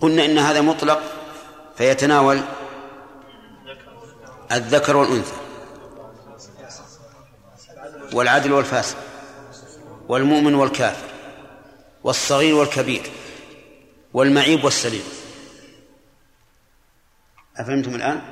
[0.01, 1.01] قلنا إن هذا مطلق
[1.77, 2.41] فيتناول
[4.53, 5.37] الذكر والأنثى
[8.13, 8.97] والعدل والفاسق
[10.09, 11.07] والمؤمن والكافر
[12.05, 13.11] والصغير والكبير
[14.15, 15.03] والمعيب والسليم.
[17.57, 18.23] أفهمتم الآن؟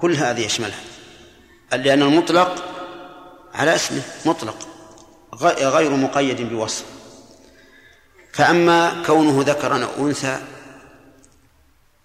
[0.00, 0.80] كل هذه يشملها.
[1.72, 2.64] لأن المطلق
[3.54, 4.68] على اسمه مطلق
[5.42, 6.84] غير مقيد بوصف.
[8.32, 10.40] فأما كونه ذكرا أو أنثى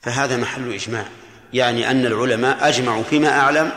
[0.01, 1.05] فهذا محل إجماع.
[1.53, 3.71] يعني أن العلماء أجمعوا فيما أعلم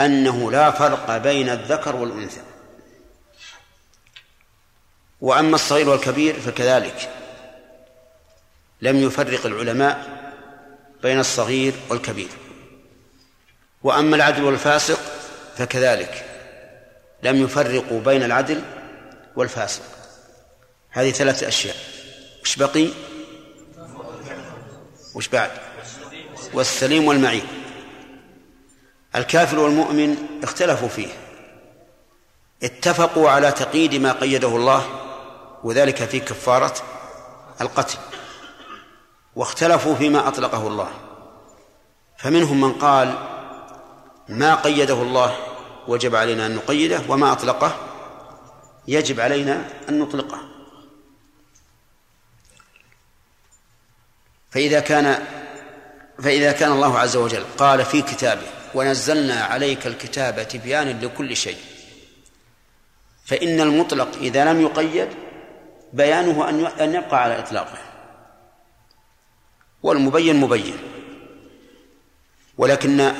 [0.00, 2.40] أنه لا فرق بين الذكر والأنثى.
[5.20, 7.10] وأما الصغير والكبير فكذلك.
[8.82, 10.18] لم يفرق العلماء
[11.02, 12.28] بين الصغير والكبير.
[13.82, 15.00] وأما العدل والفاسق
[15.56, 16.24] فكذلك.
[17.22, 18.62] لم يفرقوا بين العدل
[19.36, 19.82] والفاسق.
[20.90, 21.76] هذه ثلاثة أشياء.
[22.42, 22.88] وش بقي؟
[25.14, 25.50] وش بعد؟
[26.54, 27.46] والسليم والمعين.
[29.16, 31.08] الكافر والمؤمن اختلفوا فيه.
[32.62, 34.86] اتفقوا على تقييد ما قيده الله
[35.64, 36.74] وذلك في كفارة
[37.60, 37.98] القتل.
[39.36, 40.90] واختلفوا فيما أطلقه الله.
[42.18, 43.14] فمنهم من قال
[44.28, 45.36] ما قيده الله
[45.88, 47.76] وجب علينا أن نقيده وما أطلقه
[48.88, 50.40] يجب علينا أن نطلقه.
[54.50, 55.26] فإذا كان
[56.22, 61.58] فإذا كان الله عز وجل قال في كتابه ونزلنا عليك الكتاب تبيانا لكل شيء.
[63.24, 65.08] فإن المطلق إذا لم يقيد
[65.92, 66.48] بيانه
[66.80, 67.78] أن يبقى على إطلاقه.
[69.82, 70.76] والمبين مبين.
[72.58, 73.12] ولكن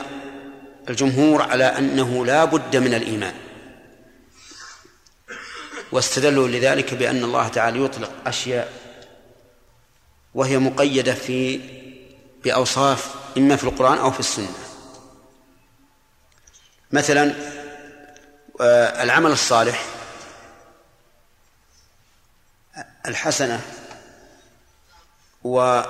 [0.89, 3.35] الجمهور على أنه لا بد من الإيمان.
[5.93, 8.73] واستدلوا لذلك بأن الله تعالى يطلق أشياء
[10.35, 11.61] وهي مقيدة في
[12.49, 14.53] بأوصاف إما في القرآن أو في السنة.
[16.93, 17.35] مثلا
[18.61, 19.85] آه، العمل الصالح
[23.07, 23.61] الحسنة
[25.45, 25.83] و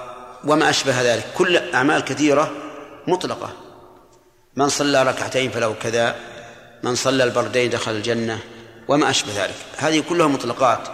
[0.44, 1.27] وما أشبه ذلك.
[1.35, 2.53] كل أعمال كثيرة
[3.07, 3.53] مطلقة.
[4.57, 6.16] من صلى ركعتين فله كذا
[6.83, 8.40] من صلى البردين دخل الجنة
[8.88, 9.55] وما أشبه ذلك.
[9.77, 10.88] هذه كلها مطلقات.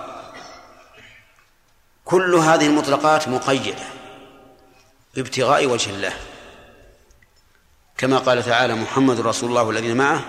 [2.05, 3.93] كل هذه المطلقات مقيدة.
[5.16, 6.12] بابتغاء وجه الله.
[7.98, 10.24] كما قال تعالى محمد رسول الله والذين معه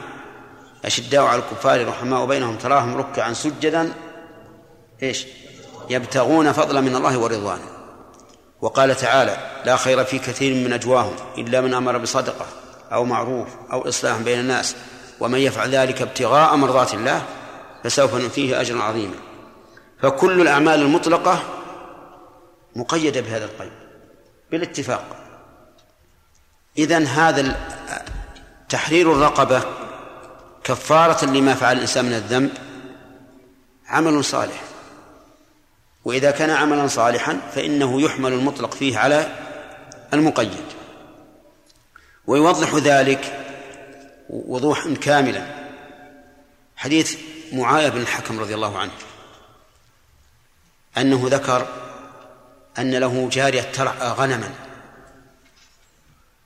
[0.85, 3.93] أشداء على الكفار رحماء بينهم تراهم ركعا سجدا
[5.03, 5.25] إيش؟
[5.89, 7.69] يبتغون فضلا من الله ورضوانه.
[8.61, 12.45] وقال تعالى لا خير في كثير من أجواهم إلا من أمر بصدقة
[12.93, 14.75] أو معروف أو إصلاح بين الناس
[15.19, 17.25] ومن يفعل ذلك ابتغاء مرضات الله
[17.83, 19.15] فسوف نؤتيه أجرا عظيما.
[20.01, 21.43] فكل الأعمال المطلقة
[22.75, 23.84] مقيدة بهذا القيد.
[24.57, 25.15] بالاتفاق.
[26.77, 27.55] إذن هذا
[28.69, 29.63] تحرير الرقبة
[30.63, 32.49] كفارة لما فعل الإنسان من الذنب
[33.87, 34.61] عمل صالح.
[36.05, 39.35] وإذا كان عملا صالحا فإنه يحمل المطلق فيه على
[40.13, 40.65] المقيد.
[42.27, 43.45] ويوضح ذلك
[44.29, 45.45] وضوحا كاملا.
[46.77, 47.17] حديث
[47.53, 48.91] معاوية بن الحكم رضي الله عنه
[50.97, 51.67] أنه ذكر
[52.79, 54.49] أن له جارية ترعى غنما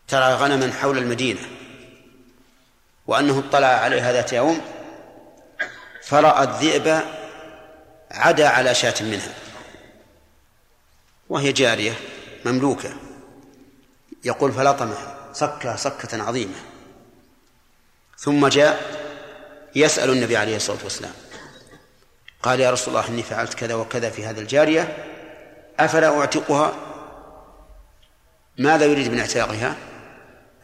[0.07, 1.41] ترعى غنما حول المدينة
[3.07, 4.61] وأنه اطلع عليها ذات يوم
[6.03, 7.01] فرأى الذئب
[8.11, 9.33] عدا على شاة منها
[11.29, 11.93] وهي جارية
[12.45, 12.93] مملوكة.
[14.23, 16.55] يقول فلطمها صكها صكة عظيمة.
[18.17, 18.99] ثم جاء
[19.75, 21.13] يسأل النبي عليه الصلاة والسلام
[22.43, 24.97] قال يا رسول الله إني فعلت كذا وكذا في هذه الجارية
[25.79, 26.73] أفلا أعتقها؟
[28.57, 29.75] ماذا يريد من اعتاقها؟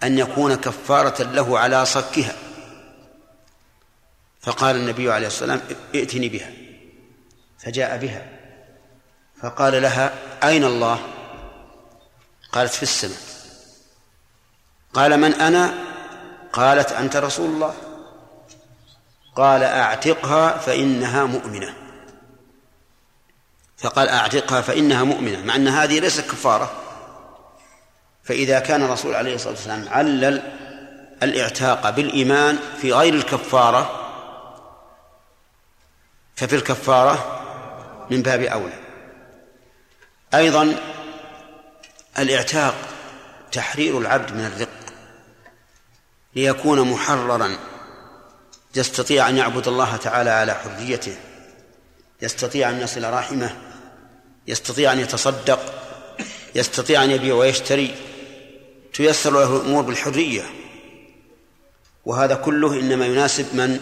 [0.03, 2.35] أن يكون كفارة له على صكها.
[4.41, 6.51] فقال النبي عليه الصلاة والسلام ائتني بها.
[7.59, 8.25] فجاء بها.
[9.41, 10.99] فقال لها أين الله؟
[12.51, 13.19] قالت في السماء.
[14.93, 15.73] قال من أنا؟
[16.53, 17.73] قالت أنت رسول الله.
[19.35, 21.84] قال أعتقها فإنها مؤمنة.
[23.85, 26.71] فقال أعتقها فإنها مؤمنة مع أن هذه ليست كفارة.
[28.23, 30.41] فإذا كان الرسول عليه الصلاة والسلام علل
[31.23, 34.11] الإعتاق بالإيمان في غير الكفارة
[36.35, 37.41] ففي الكفارة
[38.11, 38.79] من باب أولى.
[40.33, 40.75] أيضا
[42.19, 42.75] الإعتاق
[43.51, 44.93] تحرير العبد من الرق
[46.35, 47.57] ليكون محررا
[48.75, 51.17] يستطيع أن يعبد الله تعالى على حريته
[52.21, 53.74] يستطيع أن يصل رحمه
[54.47, 55.59] يستطيع أن يتصدق
[56.55, 57.95] يستطيع أن يبيع ويشتري
[58.93, 60.43] تيسر له الأمور بالحرية.
[62.05, 63.79] وهذا كله إنما يناسب من؟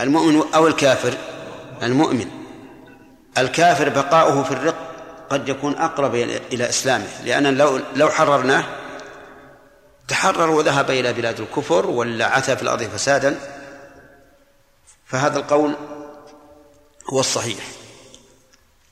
[0.00, 1.14] المؤمن أو الكافر؟
[1.82, 2.30] المؤمن.
[3.38, 4.92] الكافر بقاؤه في الرق
[5.30, 6.14] قد يكون أقرب
[6.52, 8.64] إلى إسلامه لأن لو لو حررناه
[10.08, 13.38] تحرر وذهب إلى بلاد الكفر ولا عثى في الأرض فسادا.
[15.06, 15.74] فهذا القول
[17.12, 17.81] هو الصحيح.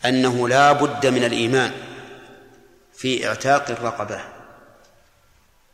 [0.04, 1.72] أنه لا بد من الإيمان
[2.94, 4.20] في إعتاق الرقبة.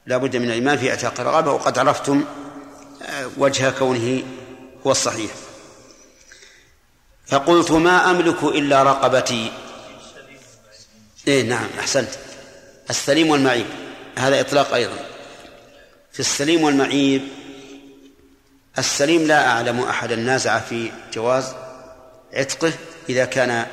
[0.06, 2.24] لا بد من الإيمان في إعتاق الرقبة وقد عرفتم
[3.02, 4.22] آه، وجه كونه
[4.86, 5.30] هو الصحيح.
[7.26, 9.52] فقلت ما أملك إلا رقبتي.
[11.28, 12.10] إيه نعم أحسنت.
[12.90, 13.66] السليم والمعيب
[14.18, 15.06] هذا إطلاق أيضا.
[16.12, 17.22] في السليم والمعيب
[18.78, 21.54] السليم لا أعلم أحدا نازع في جواز
[22.32, 22.72] عتقه
[23.08, 23.66] إذا كان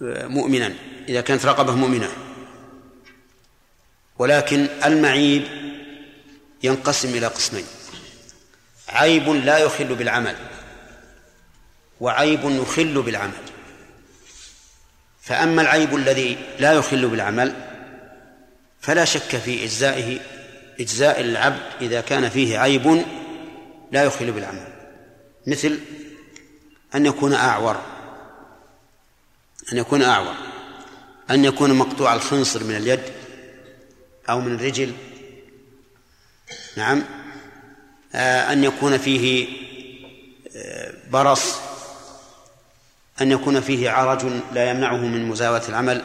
[0.00, 0.74] مؤمنا
[1.08, 2.08] إذا كانت رقبة مؤمنة.
[4.18, 5.42] ولكن المعيب
[6.62, 7.64] ينقسم إلى قسمين.
[8.88, 10.36] عيب لا يخل بالعمل
[12.00, 13.32] وعيب يخل بالعمل.
[15.22, 17.54] فأما العيب الذي لا يخل بالعمل
[18.80, 20.18] فلا شك في إجزائه
[20.80, 23.04] إجزاء العبد إذا كان فيه عيب
[23.92, 24.66] لا يخل بالعمل.
[25.46, 25.78] مثل
[26.94, 27.99] أن يكون أعور.
[29.72, 30.34] أن يكون أعور
[31.30, 33.02] أن يكون مقطوع الخنصر من اليد
[34.30, 34.92] أو من الرجل.
[36.76, 37.04] نعم.
[38.14, 39.48] آه، أن يكون فيه
[40.56, 41.56] آه، برص
[43.20, 46.04] أن يكون فيه عرج لا يمنعه من مزاولة العمل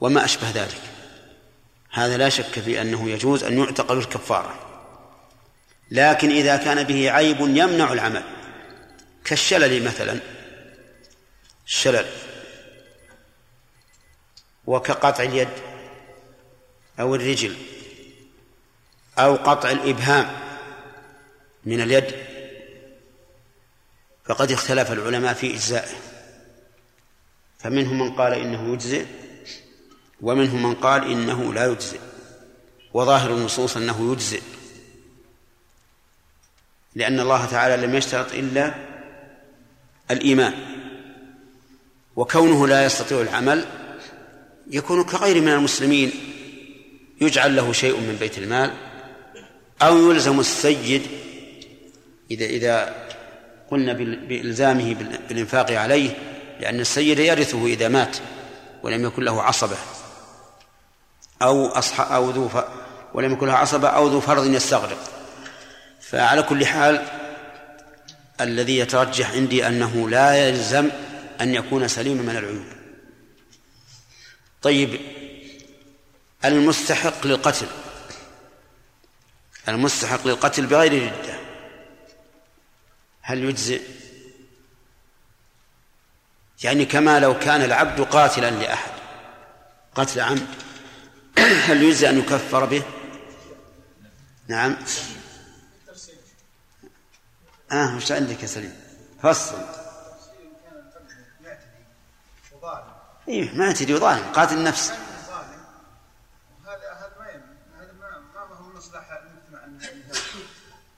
[0.00, 0.80] وما أشبه ذلك.
[1.92, 4.54] هذا لا شك في أنه يجوز أن يعتقل الكفارة
[5.90, 8.22] لكن إذا كان به عيب يمنع العمل
[9.24, 10.18] كالشلل مثلا
[11.72, 12.06] الشلل
[14.66, 15.48] وكقطع اليد
[17.00, 17.56] أو الرجل
[19.18, 20.30] أو قطع الإبهام
[21.64, 22.14] من اليد
[24.24, 25.96] فقد اختلف العلماء في إجزائه
[27.58, 29.06] فمنهم من قال إنه يجزئ
[30.20, 32.00] ومنهم من قال إنه لا يجزئ
[32.92, 34.42] وظاهر النصوص أنه يجزئ
[36.94, 38.74] لأن الله تعالى لم يشترط إلا
[40.10, 40.71] الإيمان
[42.16, 43.64] وكونه لا يستطيع العمل
[44.70, 46.12] يكون كغير من المسلمين
[47.20, 48.70] يجعل له شيء من بيت المال
[49.82, 51.02] أو يلزم السيد
[52.30, 52.94] إذا إذا
[53.70, 53.92] قلنا
[54.28, 54.94] بإلزامه
[55.28, 56.16] بالإنفاق عليه
[56.60, 58.16] لأن السيد يرثه إذا مات
[58.82, 59.76] ولم يكن له عصبة
[61.42, 62.50] أو أصح أو ذو.
[63.14, 64.98] ولم يكن له عصبة أو ذو فرض يستغرق
[66.00, 67.04] فعلى كل حال
[68.40, 70.90] الذي يترجح عندي أنه لا يلزم
[71.42, 72.64] أن يكون سليما من العيوب.
[74.62, 75.00] طيب
[76.44, 77.66] المستحق للقتل.
[79.68, 81.38] المستحق للقتل بغير ردة.
[83.20, 83.82] هل يجزئ؟
[86.64, 88.92] يعني كما لو كان العبد قاتلا لأحد.
[89.94, 90.46] قتل عمد
[91.66, 92.82] هل يجزئ أن يكفر به؟
[94.48, 94.76] نعم.
[97.72, 98.76] آه وش عندك يا سليم؟
[99.22, 99.81] فصل.
[103.28, 104.92] إيه ما تدري ظالم قاتل النفس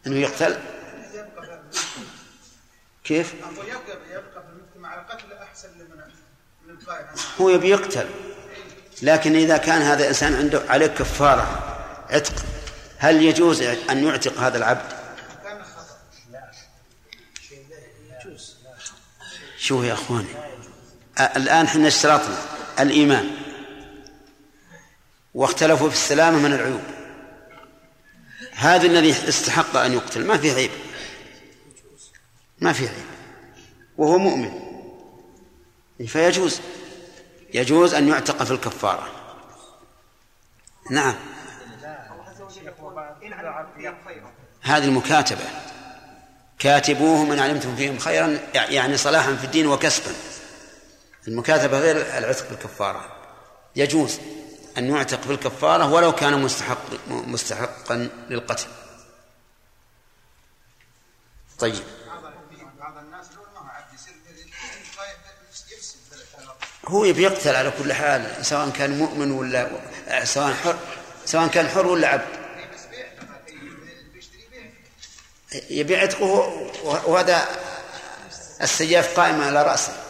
[0.07, 0.59] إنه يقتل؟
[3.05, 6.79] كيف؟ يبقى في المجتمع القتل أحسن من
[7.41, 8.09] هو يبي يقتل.
[9.03, 11.77] لكن إذا كان هذا الانسان عنده عليه كفارة
[12.11, 12.45] عتق
[12.99, 14.93] هل يجوز أن يعتق هذا العبد؟
[19.59, 20.54] شو يا أخواني؟
[21.21, 22.39] الآن إحنا اشترطنا
[22.81, 23.31] الإيمان.
[25.35, 26.83] واختلفوا في السلامة من العيوب.
[28.53, 30.71] هذا الذي استحق أن يقتل ما في عيب.
[32.59, 33.05] ما في عيب.
[33.99, 34.51] وهو مؤمن.
[36.07, 36.61] فيجوز.
[37.55, 39.09] يجوز أن يعتق في الكفارة.
[40.91, 41.15] نعم.
[44.63, 45.45] هذه المكاتبة.
[46.59, 50.15] كاتبوهم من علمتم فيهم خيرا يعني صلاحا في الدين وكسبا.
[51.29, 53.17] المكاتبة غير العتق بالكفارة.
[53.77, 54.21] يجوز
[54.79, 58.67] أن يعتق في الكفارة ولو كان مستحق مستحقا للقتل.
[61.59, 61.85] طيب.
[66.87, 69.71] هو يبي يقتل على كل حال سواء كان مؤمن ولا
[70.25, 70.79] سواء حر
[71.27, 72.45] سواء كان حر ولا عبد.
[75.71, 76.29] يبي عتقه
[76.83, 77.49] وهذا
[78.63, 80.04] السياف قائمة على رأسه.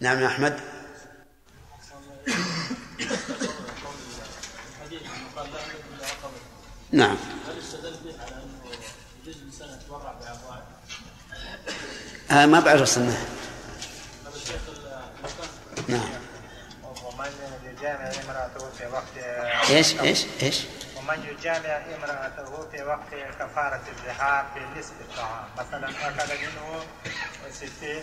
[0.00, 0.60] نعم يا أحمد
[6.92, 7.16] نعم
[12.30, 13.16] هل؟ آه ما بعد وصلنا
[15.88, 16.08] نعم
[17.04, 17.30] ومن
[17.64, 19.16] يجامع إمرأته في وقت
[19.70, 20.60] إيش إيش إيش؟
[21.06, 26.82] ومن يجامع امرأته في وقت كفارة الزهار بنصف الطعام، مثلا أكل منه
[27.52, 28.02] ستين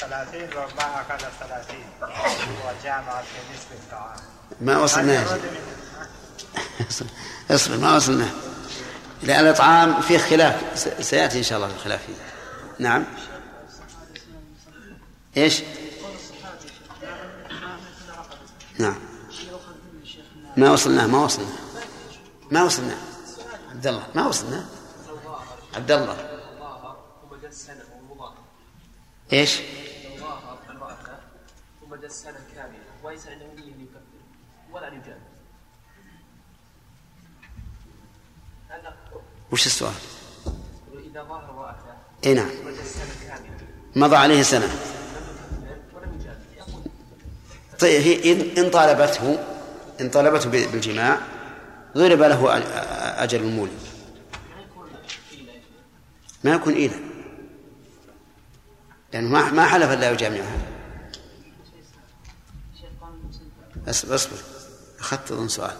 [0.00, 1.86] ثلاثين وما أكل ثلاثين.
[2.02, 4.16] وجامع في نصف الطعام.
[4.60, 5.24] ما وصلنا
[7.50, 8.28] اصبر ما وصلنا.
[9.22, 10.78] لأن الإطعام فيه خلاف.
[11.00, 12.14] سيأتي إن شاء الله الخلاف فيه
[12.78, 13.04] نعم.
[15.36, 15.62] إيش؟
[18.78, 18.98] نعم.
[20.56, 21.67] ما وصلنا ما وصلنا.
[22.50, 22.96] ما وصلنا.
[23.70, 24.66] عبد الله ما وصلنا.
[25.74, 26.38] عبد الله.
[29.32, 29.60] إيش؟
[31.80, 34.00] ثم سنة كاملة وليس يكفر
[39.52, 39.94] وش السؤال؟
[41.10, 41.76] إذا ظهر
[42.26, 42.50] إي نعم.
[43.96, 44.68] مضى عليه سنة.
[47.78, 49.38] طيب هي إن طالبته
[50.00, 51.20] إن طالبته بالجماع
[51.96, 52.56] ضرب له
[53.22, 53.72] أجل المولي
[56.44, 56.94] ما يكون إيلا.
[59.12, 60.58] لأنه ما ما حلف لا يجامعها
[63.88, 64.36] اصبر اصبر
[64.98, 65.76] أخذت أظن سؤال.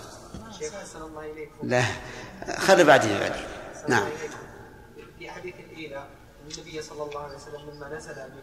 [1.62, 1.84] لا.
[2.58, 3.44] خلي بعدين بعدين
[3.88, 4.08] نعم.
[5.18, 6.08] في حديث الإيلاء
[6.42, 8.42] النبي صلى الله عليه وسلم لما نزل من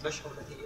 [0.00, 0.56] المشهر التي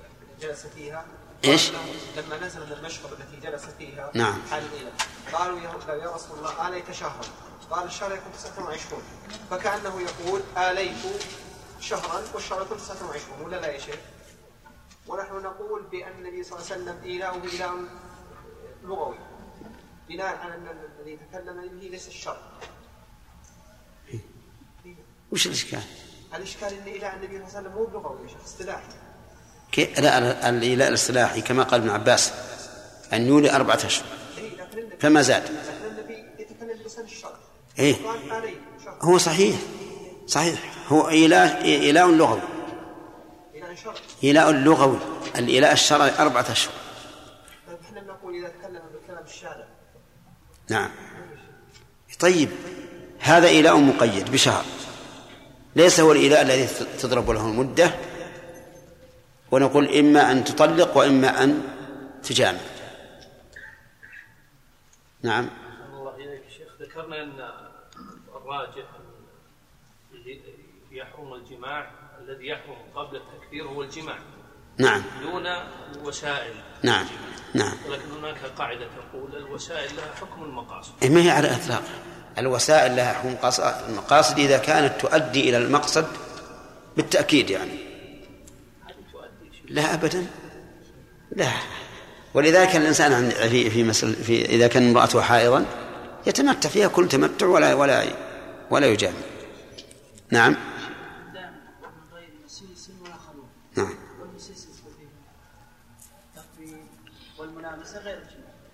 [0.41, 1.05] جلس فيها
[1.45, 1.71] إيش؟
[2.17, 4.93] لما نزل المشهر التي جلس فيها نعم حال الإيلاء
[5.33, 7.25] قالوا يا رسول الله آليت شهرا
[7.71, 9.03] قال الشهر يكون 29
[9.51, 11.23] فكأنه يقول آليت
[11.81, 13.99] شهرا والشهر يكون 29 ولا لا يا شيخ؟
[15.07, 17.75] ونحن نقول بأن النبي صلى الله عليه وسلم إيلاؤه إيلاء
[18.83, 19.19] لغوي
[20.09, 22.39] بناء على أن الذي تكلم به ليس الشر
[25.33, 25.83] وش الإشكال؟
[26.35, 29.04] الإشكال أن إيلاء النبي صلى الله عليه وسلم مو بلغوي يا شيخ اصطلاحي.
[29.99, 32.33] لا الإيلاء الإصطلاحي كما قال ابن عباس
[33.13, 34.07] أن يولي أربعة أشهر.
[35.01, 35.43] فما زاد؟
[37.79, 37.97] إيه.
[39.03, 39.57] هو صحيح.
[40.27, 40.59] صحيح.
[40.89, 42.41] هو إيلاء إيلاء لغوي.
[44.25, 44.99] إيلاء لغوي.
[45.37, 46.73] الإيلاء الشرعي أربعة أشهر.
[47.85, 48.81] إحنا بنقول إذا تكلم
[49.27, 49.65] الشارع
[50.71, 50.91] نعم.
[52.21, 52.49] طيب.
[53.21, 54.65] هذا إيلاء مقيد بشهر.
[55.77, 56.69] ليس هو الإيلاء الذي
[57.01, 57.95] تضرب له المدة.
[59.51, 61.63] ونقول إما أن تطلق وإما أن
[62.23, 62.59] تجامع
[65.23, 65.49] نعم.
[65.93, 66.69] الله إليك شيخ.
[66.81, 67.49] ذكرنا أن
[68.37, 68.85] الراجح
[70.93, 71.91] يحرم الجماع
[72.21, 74.19] الذي يحرم قبل التكبير هو الجماع.
[74.79, 75.03] نعم.
[75.23, 77.07] دون الوسائل نعم.
[77.55, 77.73] نعم.
[77.89, 80.93] ولكن هناك قاعدة تقول الوسائل لها حكم المقاصد.
[81.03, 81.83] إيه، ما هي على الإطلاق؟
[82.39, 83.29] الوسائل لها حكم
[83.89, 86.07] المقاصد إذا كانت تؤدي إلى المقصد
[86.97, 87.94] بالتأكيد يعني.
[89.69, 90.27] لا أبدا.
[91.37, 91.49] لا.
[92.35, 95.67] ولذلك الإنسان في في, مسل في إذا كان امرأته حائضا
[96.27, 98.05] يتمتع فيها كل تمتع ولا ولا
[98.71, 99.17] ولا يجامع
[100.31, 100.57] نعم.
[103.77, 103.95] نعم.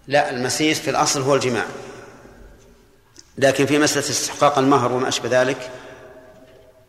[0.09, 1.67] لا المسيس في الأصل هو الجماع.
[3.39, 5.71] لكن في مسألة استحقاق المهر وما أشبه ذلك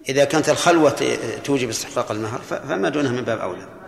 [0.09, 3.59] إذا كانت الخلوة توجب استحقاق المهر فما دونها من باب أولى.
[3.59, 3.80] نعم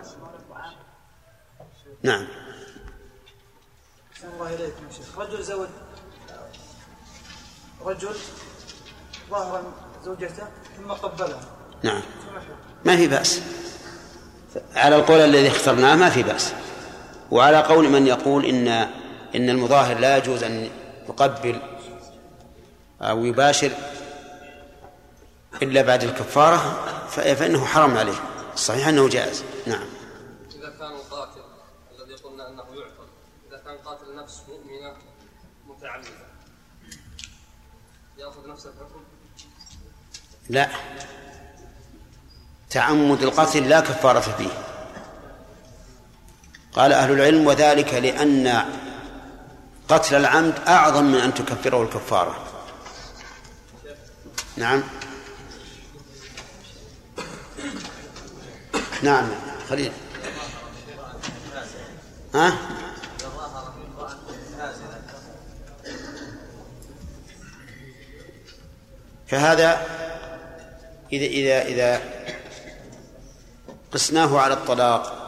[2.10, 2.26] أحسن
[4.34, 5.18] الله إليكم يا شيخ.
[5.18, 5.68] رجل زوج
[7.80, 8.14] رجل
[9.30, 9.72] ظهر
[10.04, 11.40] زوجته ثم قبلها
[11.82, 12.02] نعم.
[12.84, 13.40] ما في بأس.
[14.74, 16.52] على القول الذي اخترناه ما في بأس.
[17.30, 18.68] وعلى قول من يقول إن
[19.34, 20.70] إن المظاهر لا يجوز أن
[21.08, 21.60] يقبل
[23.00, 23.72] أو يباشر
[25.62, 26.58] إلا بعد الكفارة
[27.08, 28.20] فإنه حرام عليه.
[28.54, 29.44] الصحيح أنه جائز.
[29.66, 29.86] نعم
[30.54, 31.40] إذا كان القاتل
[31.98, 33.08] الذي قلنا أنه يعقل
[33.48, 34.96] إذا كان قاتل نفس مؤمنة
[35.68, 36.08] متعمدة
[38.18, 39.04] يأخذ نفس الحكم
[40.48, 40.68] لا.
[42.70, 44.48] تعمد القتل لا كفارة فيه.
[46.72, 48.64] قال أهل العلم وذلك لأن
[49.88, 52.36] قتل العمد أعظم من أن تكفره الكفارة.
[54.56, 54.82] نعم.
[59.02, 59.28] نعم.
[59.68, 59.92] خليل.
[62.34, 62.58] ها؟
[69.26, 69.86] فهذا
[71.12, 72.00] إذا إذا إذا
[73.92, 75.20] قسناه على الطلاق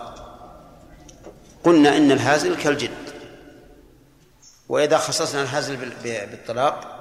[1.65, 2.91] قلنا إن الهازل كالجد.
[4.69, 5.77] وإذا خصصنا الهازل
[6.31, 6.93] بالطلاق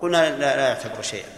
[0.00, 1.28] قلنا لا, لا يعتبر شيئا.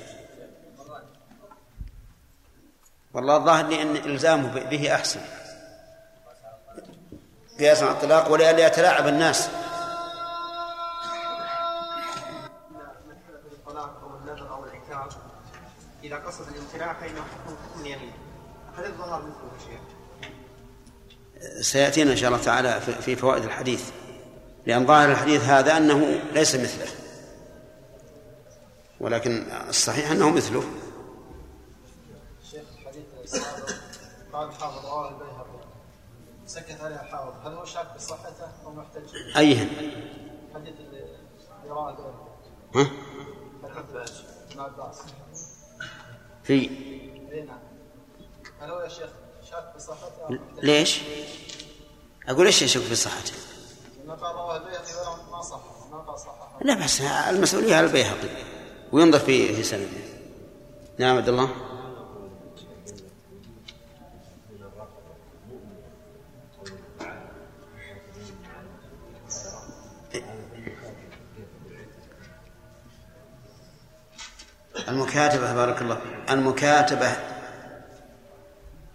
[3.14, 5.20] والله الظاهر أن إلزامه به أحسن.
[7.58, 9.48] قياسا على الطلاق ولئلا يتلاعب الناس.
[16.11, 18.12] إذا قصد الامتناع فانه حكم حكم اليمين
[18.76, 23.90] هل الظهر مثله يا شيخ؟ سيأتينا إن شاء الله تعالى في- فوائد الحديث.
[24.66, 25.98] لأن ظاهر الحديث هذا أنه
[26.32, 26.86] ليس مثله.
[29.00, 30.64] ولكن الصحيح أنه مثله.
[32.50, 33.04] شيخ الحديث
[34.32, 35.64] قال الحافظ رواه البيهقي.
[36.46, 39.68] سكت عليه الحافظ هل هو شاك بصحته أو محتج؟ أيهن.
[40.54, 40.98] حديث اللي
[41.62, 42.30] اللي رواه البيهقي.
[42.74, 42.90] ها؟
[43.64, 45.02] ابن عباس
[46.45, 46.70] في
[48.62, 49.11] هو يا شيخ
[49.51, 51.01] شاك بصحته أو محتج؟ ليش؟
[52.28, 53.32] أقول إيش يشك في صحته؟
[56.61, 58.28] لا بس المسؤولية على البيهقي
[58.93, 59.88] وينظر في في سنده
[60.99, 61.69] نعم عبد الله
[74.91, 76.01] المكاتبة بارك الله.
[76.30, 77.16] المكاتبة.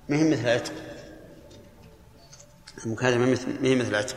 [0.10, 0.74] ما هي مثل العتق؟
[2.86, 4.16] المكاتبة ما هي مثل العتق.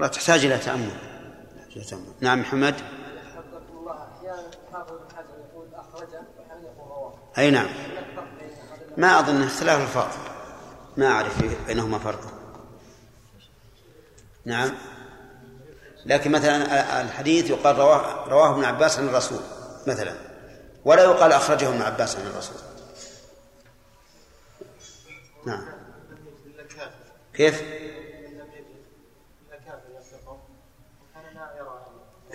[0.00, 0.90] لا تحتاج إلى تأمل.
[2.20, 2.74] نعم محمد.
[7.38, 7.68] أي نعم.
[8.96, 10.14] ما أظن اختلاف الفاظ.
[10.96, 12.20] ما أعرف بينهما فرق.
[14.44, 14.70] نعم.
[16.06, 19.40] لكن مثلا الحديث يقال رواه رواه ابن عباس عن الرسول
[19.86, 20.14] مثلا
[20.84, 22.56] ولا يقال أخرجه ابن عباس عن الرسول
[25.46, 25.64] نعم
[27.34, 27.62] كيف؟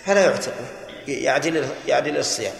[0.05, 0.53] فلا يعتق
[1.07, 2.53] يعدل يعدل الصيام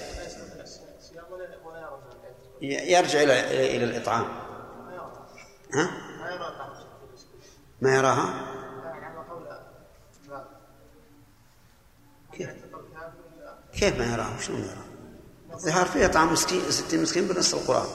[2.62, 4.26] يرجع إلى إلى الإطعام
[5.74, 5.92] ها؟
[7.82, 8.57] ما يراها؟
[13.78, 17.88] كيف ما يراها؟ شلون يراها؟ ظهر فيه اطعام مسكين ستين مسكين بنص القرآن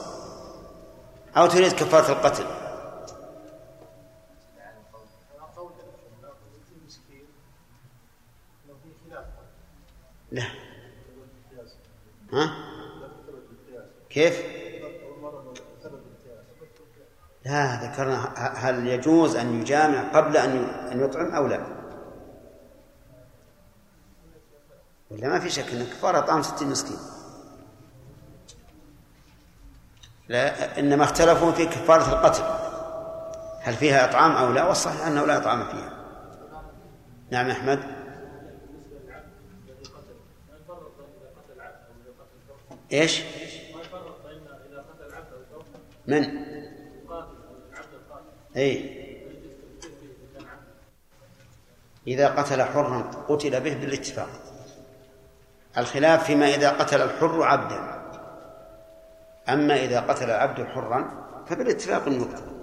[1.37, 2.45] أو تريد كفارة القتل
[10.31, 10.43] لا
[12.33, 12.53] ها؟
[14.09, 14.41] كيف؟
[17.45, 20.57] لا ذكرنا هل يجوز أن يجامع قبل أن
[20.91, 21.82] أن يطعم أو لا؟
[25.13, 26.97] ولا ما في شك أن كفارة طعام ستين مسكين.
[30.27, 32.43] لا إنما اختلفوا في كفارة القتل.
[33.61, 35.93] هل فيها إطعام أو لا؟ والصحيح أنه لا إطعام فيها.
[37.31, 37.79] نعم أحمد.
[42.93, 43.21] إيش؟
[46.07, 46.45] من؟
[48.57, 49.03] اي
[52.07, 54.42] إذا قتل حرا قتل به بالاتفاق.
[55.77, 58.03] الخلاف فيما إذا قتل الحر عبدا.
[59.49, 62.53] أما إذا قتل العبد حرا فبالاتفاق يقتل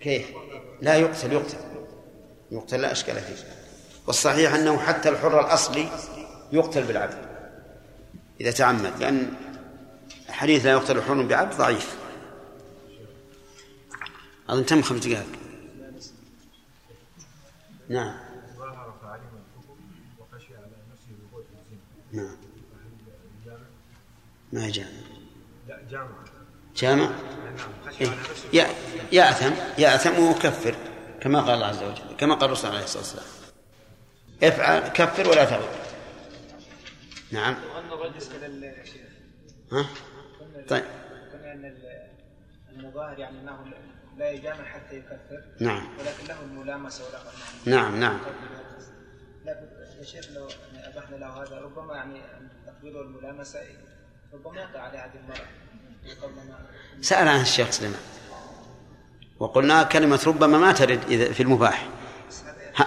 [0.00, 0.32] كيف؟
[0.80, 1.58] لا يقتل يقتل.
[2.50, 3.44] يقتل لا أشكال فيه.
[4.06, 5.88] والصحيح أنه حتى الحر الأصلي
[6.52, 7.18] يقتل بالعبد.
[8.40, 9.34] إذا تعمد لأن
[10.28, 11.96] حديث لا يقتل الحر بعبد ضعيف.
[14.48, 15.26] أظن تم خمس دقائق.
[17.92, 18.14] نعم.
[22.12, 22.36] نعم.
[24.52, 24.88] ما جامع
[25.90, 26.08] جامع.
[26.76, 27.10] جامع
[28.00, 28.66] إيه.
[29.12, 29.52] يأثم.
[29.78, 30.74] يأثم ويكفر
[31.20, 32.16] كما قال الله عز وجل.
[32.18, 33.26] كما قال الرسول عليه الصلاة والسلام.
[34.42, 35.68] افعل كفر ولا تغل
[37.32, 37.56] نعم.
[39.72, 39.86] ها؟
[40.68, 40.84] طيب.
[42.72, 43.72] المظاهر يعني انه
[44.16, 45.42] لا يجامع حتى يكفر.
[45.60, 45.88] نعم.
[45.98, 48.18] ولكن له الملامسة وله نعم نعم.
[49.44, 49.66] لكن
[49.98, 50.48] يا شيخ لو
[50.84, 53.60] أبحنا له هذا ربما يعني التقبيل والملامسة
[54.34, 56.58] ربما يقع على هذه المرأة.
[57.00, 58.00] سأل عنها الشيخ سليمان.
[59.38, 61.88] وقلنا كلمة ربما ما ترد إذا في المباح.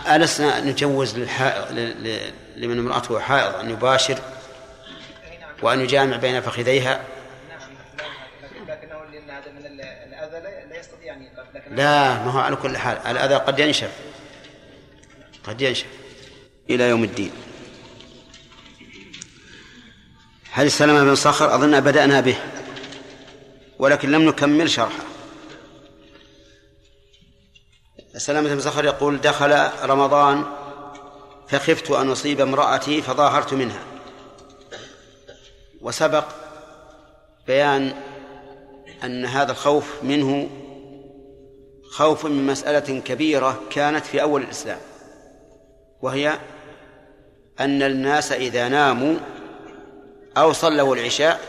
[0.07, 1.71] ألسنا نجوز للحائض
[2.55, 4.19] لمن امرأته حائض أن يباشر
[5.61, 7.01] وأن يجامع بين فخذيها؟
[11.56, 13.91] لا ما هو على كل حال الأذى قد ينشف
[15.43, 15.86] قد ينشف
[16.70, 17.32] إلى يوم الدين.
[20.51, 22.38] هل سلمة بن صخر أظن بدأنا به
[23.80, 25.03] ولكن لم نكمل شرحه.
[28.18, 30.45] سلامة بن صخر يقول دخل رمضان
[31.47, 33.84] فخفت أن أصيب امرأتي فظاهرت منها.
[35.82, 36.26] وسبق
[37.47, 37.95] بيان
[39.03, 40.49] أن هذا الخوف منه
[41.91, 44.79] خوف من مسألة كبيرة كانت في أول الإسلام
[46.01, 46.39] وهي
[47.59, 49.15] أن الناس إذا ناموا
[50.38, 51.39] أو صلوا العشاء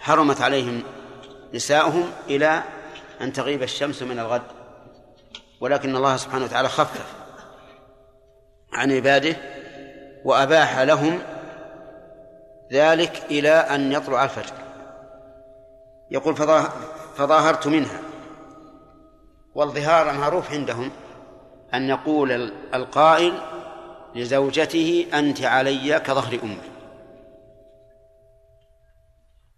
[0.00, 0.82] حرمت عليهم
[1.54, 2.62] نساؤهم إلى
[3.20, 4.42] أن تغيب الشمس من الغد.
[5.60, 7.04] ولكن الله سبحانه وتعالى خفف
[8.72, 9.36] عن عباده
[10.24, 11.18] وأباح لهم
[12.72, 14.54] ذلك إلى أن يطلع الفجر.
[16.10, 16.36] يقول
[17.16, 18.00] فظاهرت منها.
[19.54, 20.90] والظهار معروف عندهم
[21.74, 23.42] أن يقول القائل
[24.14, 26.58] لزوجته أنت علي كظهر أمي.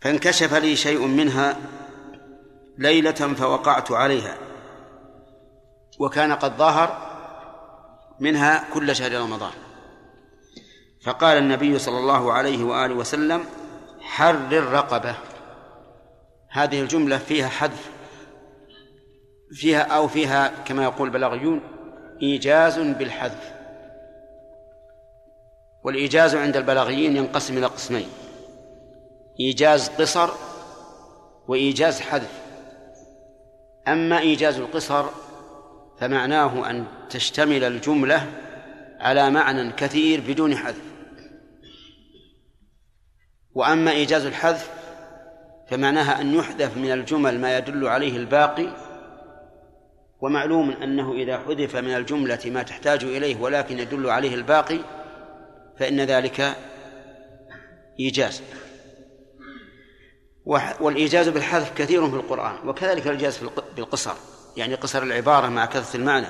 [0.01, 1.57] فانكشف لي شيء منها
[2.79, 4.37] ليلة فوقعت عليها
[5.99, 7.17] وكان قد ظهر
[8.21, 9.53] منها كل شهر رمضان.
[11.05, 13.45] فقال النبي صلى الله عليه وآله وسلم
[14.01, 15.15] حرر رقبة.
[16.51, 17.96] هذه الجملة فيها حذف
[19.53, 21.61] فيها أو فيها كما يقول البلاغيون
[22.23, 23.53] إيجاز بالحذف.
[25.85, 28.09] والإيجاز عند البلاغيين ينقسم إلى قسمين.
[29.41, 30.31] إيجاز قصر
[31.49, 32.43] وإيجاز حذف.
[33.89, 35.05] أما إيجاز القصر
[35.99, 38.27] فمعناه أن تشتمل الجملة
[39.01, 40.83] على معنى كثير بدون حذف.
[43.55, 44.71] وأما إيجاز الحذف
[45.69, 48.86] فمعناها أن يحذف من الجمل ما يدل عليه الباقي
[50.21, 54.79] ومعلوم أنه إذا حذف من الجملة ما تحتاج إليه ولكن يدل عليه الباقي
[55.79, 56.57] فإن ذلك
[58.01, 58.43] إيجاز
[60.81, 63.41] والإيجاز بالحذف كثير في القرآن وكذلك الإيجاز
[63.77, 64.15] بالقصر
[64.57, 66.27] يعني قصر العبارة مع كثرة المعنى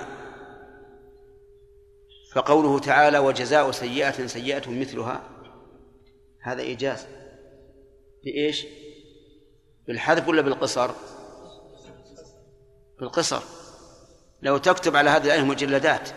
[2.34, 5.22] فقوله تعالى وجزاء سيئة سيئة مثلها
[6.42, 7.06] هذا إيجاز
[8.24, 8.66] بإيش؟
[9.86, 10.90] بالحذف ولا بالقصر؟
[13.00, 13.42] بالقصر
[14.42, 16.08] لو تكتب على هذه الآية مجلدات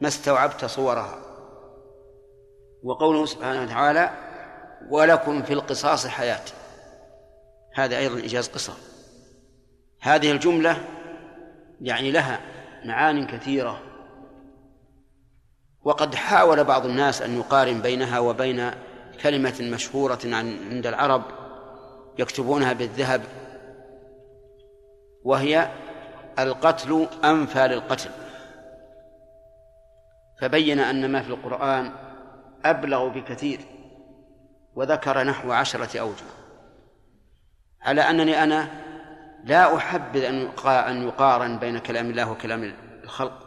[0.00, 1.18] ما استوعبت صورها.
[2.82, 4.10] وقوله سبحانه وتعالى
[4.90, 6.44] ولكم في القصاص حياة.
[7.74, 8.72] هذا أيضا إيجاز قصر
[10.00, 10.84] هذه الجملة
[11.80, 12.40] يعني لها
[12.84, 13.80] معان كثيرة.
[15.84, 18.70] وقد حاول بعض الناس أن يقارن بينها وبين
[19.22, 21.22] كلمة مشهورة عند العرب
[22.18, 23.22] يكتبونها بالذهب
[25.24, 25.70] وهي
[26.38, 28.10] القتل أنفى للقتل
[30.40, 31.92] فبين أن ما في القرآن
[32.64, 33.60] أبلغ بكثير
[34.74, 36.24] وذكر نحو عشرة أوجه.
[37.82, 38.68] على أنني أنا
[39.44, 42.74] لا أحبذ أن أن يقارن بين كلام الله وكلام
[43.04, 43.38] الخلق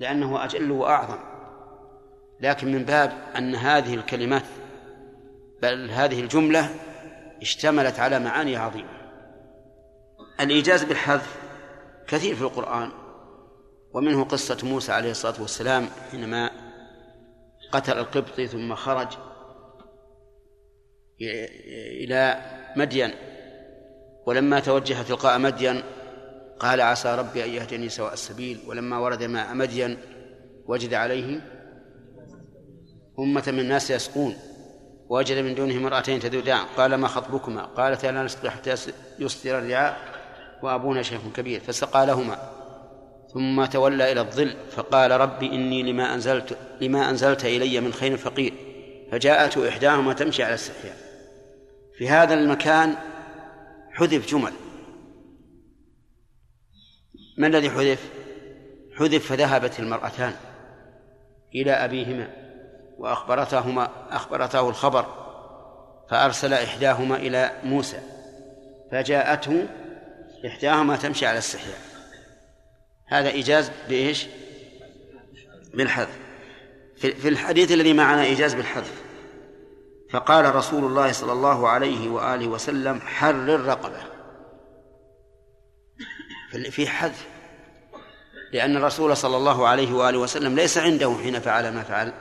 [0.00, 1.18] لأنه أجل وأعظم.
[2.40, 4.44] لكن من باب أن هذه الكلمات
[5.62, 6.70] بل هذه الجملة
[7.42, 8.88] اشتملت على معاني عظيمة.
[10.40, 11.43] الإيجاز بالحذف
[12.08, 12.90] كثير في القرآن
[13.92, 16.50] ومنه قصة موسى عليه الصلاة والسلام حينما
[17.72, 19.08] قتل القبطي ثم خرج
[22.04, 22.40] إلى
[22.76, 23.10] مدين.
[24.26, 25.82] ولما توجه تلقاء مدين
[26.58, 28.60] قال عسى ربي أن يهديني سواء السبيل.
[28.66, 29.98] ولما ورد ماء مدين
[30.66, 31.40] وجد عليه
[33.18, 34.36] أمة من الناس يسقون
[35.08, 36.64] وجد من دونه امرأتين تذودان.
[36.76, 38.74] قال ما خطبكما؟ قالتا لا نسقي حتى
[39.18, 40.13] يصدر الرعاء.
[40.64, 42.38] وأبونا شيخ كبير فسقى لهما
[43.34, 48.52] ثم تولى إلى الظل فقال ربي إني لما أنزلت لما أنزلت إلي من خير فقير.
[49.12, 50.96] فجاءت إحداهما تمشي على استحياء
[51.98, 52.94] في هذا المكان
[53.92, 54.52] حذف جمل.
[57.38, 58.10] ما الذي حذف؟
[58.98, 60.32] حذف فذهبت المرأتان
[61.54, 62.28] إلى أبيهما
[62.98, 65.06] وأخبرتهما أخبرته الخبر
[66.10, 67.98] فأرسل إحداهما إلى موسى
[68.92, 69.66] فجاءته
[70.46, 71.78] إحداهما تمشي على استحياء
[73.06, 74.26] هذا إيجاز بإيش؟
[75.74, 76.18] بالحذف.
[76.96, 79.02] في الحديث الذي معنا إيجاز بالحذف.
[80.10, 84.02] فقال رسول الله صلى الله عليه وآله وسلم حرر رقبة.
[86.70, 87.26] في حذف.
[88.52, 92.12] لأن الرسول صلى الله عليه وآله وسلم ليس عنده حين فعل ما فعل.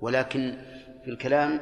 [0.00, 0.56] ولكن
[1.04, 1.60] في الكلام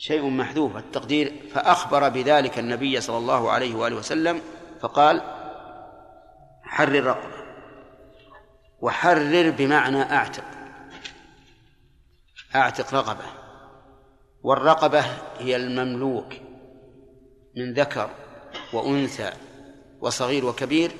[0.00, 1.32] شيء محذوف التقدير.
[1.54, 4.40] فأخبر بذلك النبي صلى الله عليه وآله وسلم
[4.80, 5.22] فقال
[6.62, 7.40] حرر رقبة
[8.80, 10.44] وحرر بمعنى أعتق
[12.54, 13.24] أعتق رقبة
[14.42, 15.04] والرقبة
[15.38, 16.34] هي المملوك
[17.56, 18.10] من ذكر
[18.72, 19.32] وأنثى
[20.00, 20.92] وصغير وكبير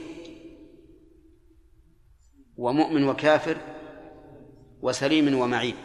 [2.57, 3.57] ومؤمن وكافر
[4.82, 5.76] وسليم ومعيب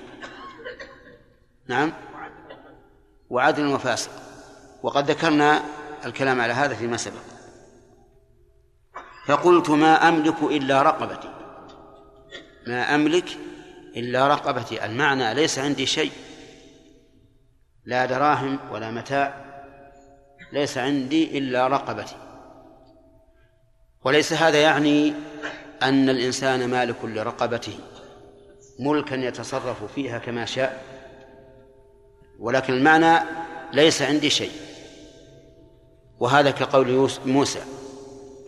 [1.68, 1.94] نعم.
[3.30, 4.12] وعدل وفاسق.
[4.84, 5.64] وقد ذكرنا
[6.06, 7.22] الكلام على هذا فيما سبق.
[9.28, 11.30] فقلت ما أملك إلا رقبتي.
[12.68, 13.38] ما أملك
[13.96, 14.86] إلا رقبتي.
[14.86, 16.12] المعنى ليس عندي شيء.
[17.86, 19.46] لا دراهم ولا متاع.
[20.54, 22.16] ليس عندي إلا رقبتي.
[24.06, 25.14] وليس هذا يعني
[25.84, 27.80] أن الإنسان مالك لرقبته.
[28.80, 30.95] ملكا يتصرف فيها كما شاء.
[32.40, 33.26] ولكن المعنى
[33.74, 34.52] ليس عندي شيء.
[36.20, 37.60] وهذا كقول موسى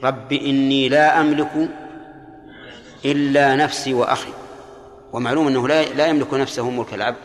[0.04, 1.70] رب إني لا أملك
[3.06, 4.34] إلا نفسي وأخي.
[5.14, 7.18] ومعلوم أنه لا لا يملك نفسه ملك العبد.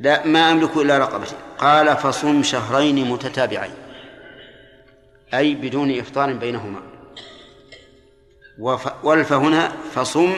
[0.00, 3.74] لا ما أملك إلا رقبتي قال فصم شهرين متتابعين.
[5.34, 6.82] أي بدون إفطار بينهما.
[9.02, 10.34] والف هنا فصم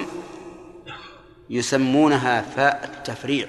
[1.50, 3.48] يسمونها فاء التفريع.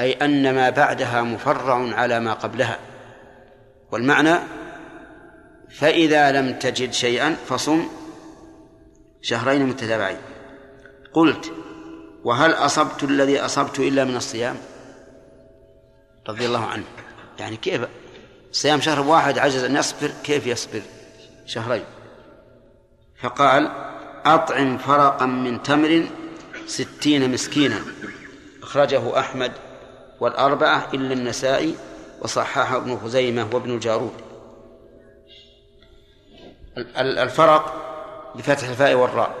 [0.00, 2.78] أي أن ما بعدها مفرع على ما قبلها.
[3.92, 4.38] والمعنى
[5.70, 7.88] فإذا لم تجد شيئا فصم
[9.22, 10.18] شهرين متتابعين.
[11.12, 11.52] قلت
[12.24, 14.56] وهل أصبت الذي أصبت إلا من الصيام؟
[16.28, 16.84] رضي الله عنه.
[17.38, 17.86] يعني كيف؟
[18.52, 20.82] صيام شهر واحد عجز أن يصبر كيف يصبر؟
[21.46, 21.84] شهرين.
[23.20, 23.70] فقال
[24.24, 26.06] أطعم فرقا من تمر
[26.66, 27.80] ستين مسكينا.
[28.62, 29.52] أخرجه أحمد
[30.20, 31.74] والأربعة إلا النسائي
[32.22, 34.12] وصححه ابن خزيمة وابن الجارود.
[36.78, 37.74] ال- الفرق
[38.34, 39.34] بفتح الفاء والراء.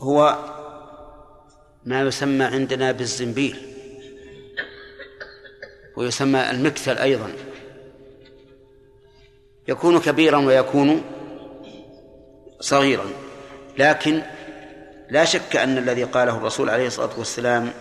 [0.00, 0.38] هو
[1.84, 3.56] ما يسمى عندنا بالزنبيل
[5.96, 7.32] ويسمى المكتل أيضا.
[9.68, 11.02] يكون كبيرا ويكون
[12.60, 13.04] صغيرا
[13.78, 14.22] لكن
[15.10, 17.72] لا شك أن الذي قاله الرسول عليه الصلاة والسلام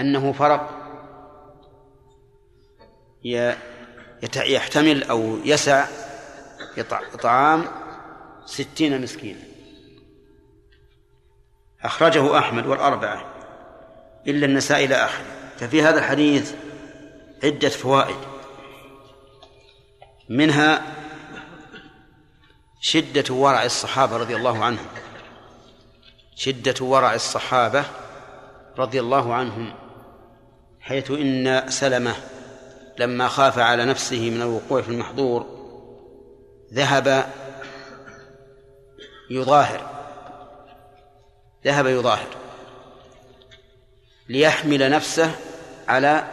[0.00, 0.70] أنه فرق
[4.36, 5.86] يحتمل أو يسع
[7.14, 7.64] إطعام
[8.46, 9.40] ستين مسكينا.
[11.82, 13.34] أخرجه أحمد والأربعة
[14.26, 15.24] إلا النساء إلى آخره.
[15.58, 16.54] ففي هذا الحديث
[17.44, 18.16] عدة فوائد.
[20.28, 20.82] منها
[22.80, 24.86] شدة ورع الصحابة رضي الله عنهم.
[26.36, 27.84] شدة ورع الصحابة
[28.78, 29.85] رضي الله عنهم.
[30.86, 32.14] حيث إن سلمة
[32.98, 35.46] لما خاف على نفسه من الوقوع في المحظور
[36.72, 37.26] ذهب
[39.30, 39.90] يظاهر
[41.64, 42.28] ذهب يظاهر
[44.28, 45.30] ليحمل نفسه
[45.88, 46.24] على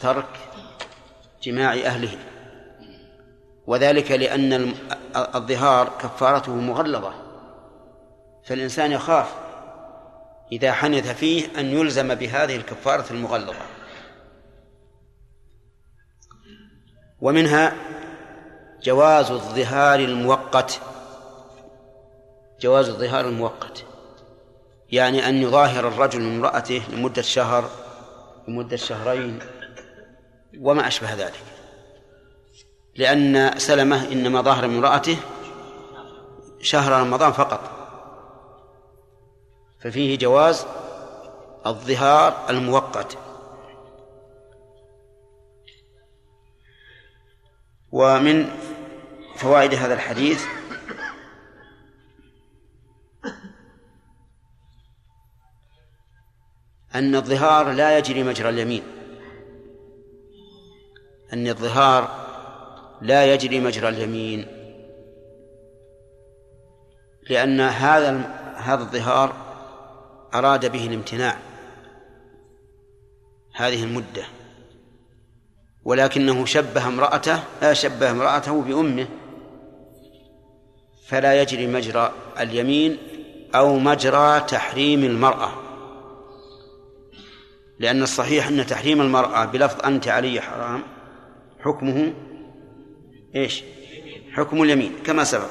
[0.00, 0.28] ترك
[1.42, 2.18] جماع أهله
[3.66, 4.74] وذلك لأن
[5.16, 7.12] الظهار كفارته مغلظة
[8.44, 9.45] فالإنسان يخاف
[10.52, 13.54] إذا حنث فيه أن يلزم بهذه الكفارة المغلظة.
[17.20, 17.72] ومنها
[18.82, 20.80] جواز الظهار المؤقت.
[22.60, 23.84] جواز الظهار المؤقت.
[24.92, 27.70] يعني أن يظاهر الرجل من امرأته لمدة شهر
[28.48, 29.38] لمدة شهرين
[30.58, 31.42] وما أشبه ذلك.
[32.96, 35.16] لأن سلمة إنما ظهر من امرأته
[36.62, 37.75] شهر رمضان فقط.
[39.78, 40.66] ففيه جواز
[41.66, 43.18] الظهار المؤقت.
[47.92, 48.50] ومن
[49.36, 50.44] فوائد هذا الحديث
[56.94, 58.82] أن الظهار لا يجري مجرى اليمين.
[61.32, 62.26] أن الظهار
[63.00, 64.46] لا يجري مجرى اليمين.
[67.30, 68.10] لأن هذا
[68.56, 69.45] هذا الظهار
[70.34, 71.38] أراد به الامتناع.
[73.54, 74.24] هذه المدة.
[75.84, 79.08] ولكنه شبه امرأته لا شبه امرأته بأمه.
[81.08, 82.98] فلا يجري مجرى اليمين
[83.54, 85.52] أو مجرى تحريم المرأة.
[87.78, 90.82] لأن الصحيح أن تحريم المرأة بلفظ أنت علي حرام
[91.60, 92.14] حكمه
[93.34, 93.62] إيش؟
[94.32, 95.50] حكم اليمين كما سبق.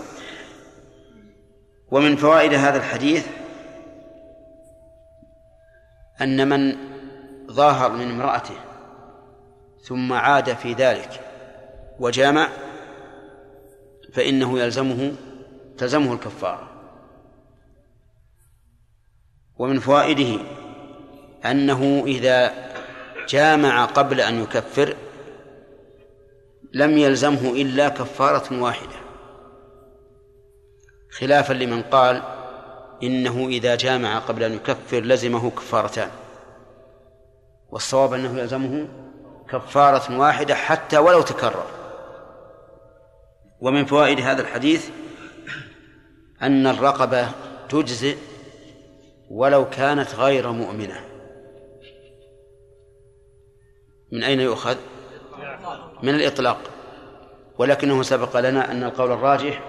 [1.92, 3.26] ومن فوائد هذا الحديث
[6.22, 6.78] أن من
[7.52, 8.58] ظاهر من امرأته
[9.82, 11.22] ثم عاد في ذلك
[12.00, 12.50] وجامع
[14.14, 15.12] فإنه يلزمه
[15.78, 16.70] تلزمه الكفارة.
[19.58, 20.40] ومن فوائده
[21.46, 22.54] أنه إذا
[23.30, 24.96] جامع قبل أن يكفر
[26.74, 28.96] لم يلزمه إلا كفارة واحدة
[31.12, 32.35] خلافا لمن قال
[33.04, 36.10] إنه إذا جامع قبل أن يكفر لزمه كفارتان.
[37.70, 38.88] والصواب أنه يلزمه
[39.50, 41.66] كفارة واحدة حتى ولو تكرر.
[43.62, 44.90] ومن فوائد هذا الحديث
[46.42, 47.30] أن الرقبة
[47.70, 48.18] تجزئ
[49.32, 51.02] ولو كانت غير مؤمنة.
[54.12, 54.78] من أين يؤخذ؟
[56.04, 56.58] من الإطلاق.
[57.58, 59.64] ولكنه سبق لنا أن القول الراجح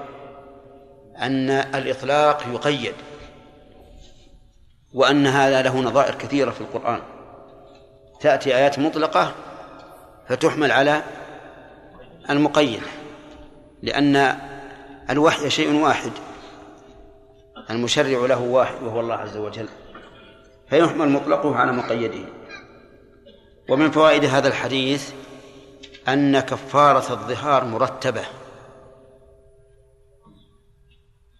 [1.16, 2.94] أن الإطلاق يقيد.
[4.96, 7.00] وأن هذا له نظائر كثيرة في القرآن.
[8.20, 9.32] تأتي آيات مطلقة
[10.28, 11.02] فتحمل على
[12.30, 12.80] المقيد
[13.82, 14.38] لأن
[15.10, 16.10] الوحي شيء واحد
[17.70, 19.68] المشرع له واحد وهو الله عز وجل
[20.70, 22.28] فيحمل مطلقه على مقيده.
[23.68, 25.12] ومن فوائد هذا الحديث
[26.08, 28.22] أن كفارة الظهار مرتبة.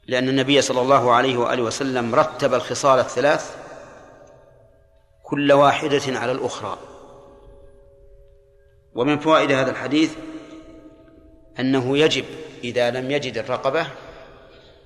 [0.06, 3.56] لأن النبي صلى الله عليه وآله وسلم رتب الخصال الثلاث
[5.22, 6.78] كل واحدة على الأخرى.
[8.94, 10.16] ومن فوائد هذا الحديث
[11.60, 12.24] أنه يجب
[12.64, 13.86] إذا لم يجد الرقبة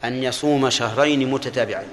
[0.04, 1.88] أن يصوم شهرين متتابعين.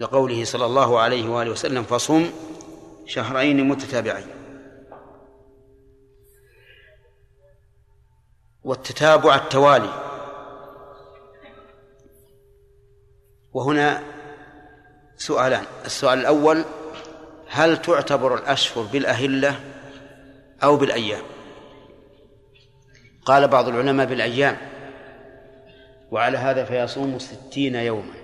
[0.00, 2.30] لقوله صلى الله عليه وآله وسلم فصم
[3.06, 4.26] شهرين متتابعين.
[8.64, 10.11] والتتابع التوالي
[13.54, 14.02] وهنا
[15.16, 15.64] سؤالان.
[15.84, 16.64] السؤال الأول
[17.48, 19.60] هل تعتبر الأشهر بالأهلة
[20.62, 21.22] أو بالأيام؟
[23.24, 24.56] قال بعض العلماء بالأيام
[26.10, 28.14] وعلى هذا فيصوم ستين يوما.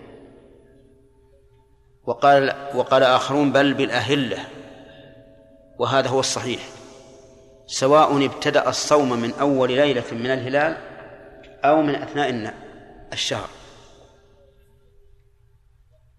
[2.05, 4.39] وقال وقال آخرون بل بالأهلة.
[5.79, 6.61] وهذا هو الصحيح.
[7.67, 10.77] سواء ابتدأ الصوم من أول ليلة من الهلال
[11.65, 12.55] أو من أثناء
[13.13, 13.58] الشهر.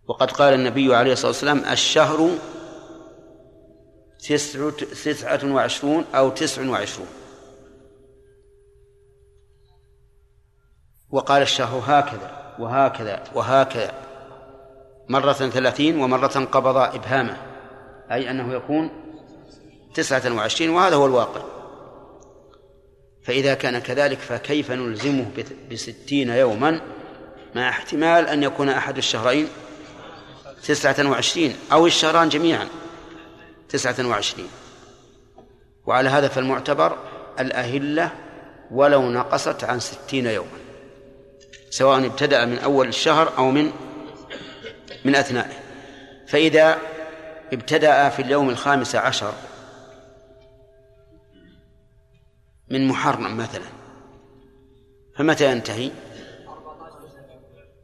[0.09, 2.29] وقد قال النبي عليه الصلاة والسلام الشهر
[4.27, 4.71] تسعة,
[5.03, 7.07] تسعة وعشرون أو تسع وعشرون.
[11.09, 13.91] وقال الشهر هكذا وهكذا وهكذا.
[15.09, 17.37] مرة ثلاثين ومرة قبض إبهامه
[18.11, 18.89] أي أنه يكون
[19.93, 21.41] تسعة وعشرين وهذا هو الواقع.
[23.23, 25.31] فإذا كان كذلك فكيف نلزمه
[25.71, 26.81] بستين يوما
[27.55, 29.47] مع احتمال أن يكون أحد الشهرين
[30.63, 32.67] تسعة وعشرين أو الشهران جميعا.
[33.69, 34.49] تسعة وعشرين.
[35.85, 36.97] وعلى هذا فالمعتبر
[37.39, 38.11] الأهلة
[38.71, 40.59] ولو نقصت عن ستين يوما
[41.69, 43.71] سواء ابتدأ من أول الشهر أو من
[45.05, 45.59] من أثنائه.
[46.27, 46.77] فإذا
[47.53, 49.33] ابتدأ في اليوم الخامس عشر
[52.69, 53.65] من محرم مثلا
[55.17, 55.91] فمتى ينتهي؟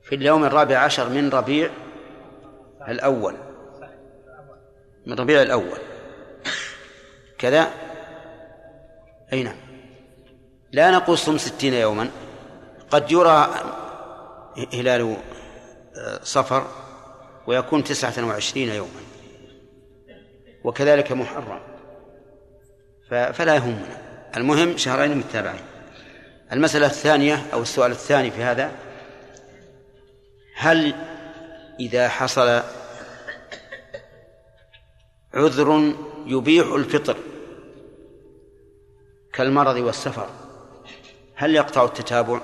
[0.04, 1.70] في اليوم الرابع عشر من ربيع
[2.88, 3.36] الأول.
[5.06, 5.78] من ربيع الأول.
[7.38, 7.72] كذا.
[9.34, 9.56] أي نعم.
[10.72, 12.10] لا صم ستين يوما.
[12.90, 13.50] قد يرى
[14.74, 15.18] هلال
[15.98, 16.68] آه، صفر
[17.48, 19.02] ويكون تسعة وعشرين يوما.
[20.64, 21.60] وكذلك محرم.
[23.10, 24.06] فلا يهمنا.
[24.38, 25.62] المهم شهرين متابعين
[26.52, 28.72] المسألة الثانية أو السؤال الثاني في هذا.
[30.56, 30.96] هل
[31.80, 32.62] إذا حصل
[35.34, 35.94] عذر
[36.26, 37.18] يبيح الفطر
[39.34, 40.30] كالمرض والسفر.
[41.36, 42.42] هل يقطع التتابع؟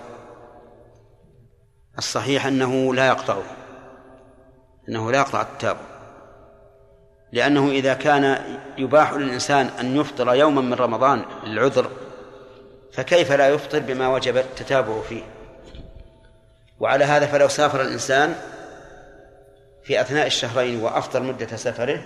[1.97, 3.43] الصحيح أنه لا يقطعه
[4.89, 5.91] أنه لا يقطع التتابع.
[7.31, 8.43] لأنه إذا كان
[8.77, 11.91] يباح للإنسان أن يفطر يوما من رمضان للعذر
[12.93, 15.23] فكيف لا يفطر بما وجب التتابع فيه؟
[16.79, 18.35] وعلى هذا فلو سافر الإنسان
[19.83, 22.03] في أثناء الشهرين وأفطر مدة سفره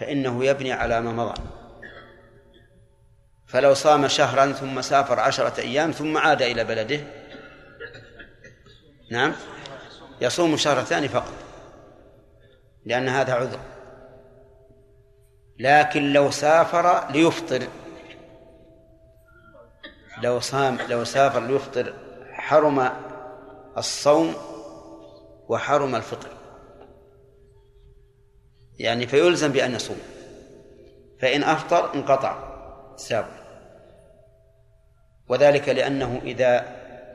[0.00, 1.42] فإنه يبني على ما مضى.
[3.46, 7.00] فلو صام شهرا ثم سافر عشرة أيام ثم عاد إلى بلده
[9.10, 9.32] نعم
[10.20, 11.32] يصوم الشهر الثاني فقط
[12.86, 13.60] لأن هذا عذر.
[15.58, 17.68] لكن لو سافر ليفطر.
[20.22, 21.94] لو صام لو سافر ليفطر
[22.32, 22.90] حرم
[23.78, 24.34] الصوم
[25.48, 26.39] وحرم الفطر.
[28.80, 30.00] يعني فيلزم بأن يصوم.
[31.20, 32.38] فإن أفطر انقطع
[32.96, 33.26] ساب
[35.28, 36.64] وذلك لأنه إذا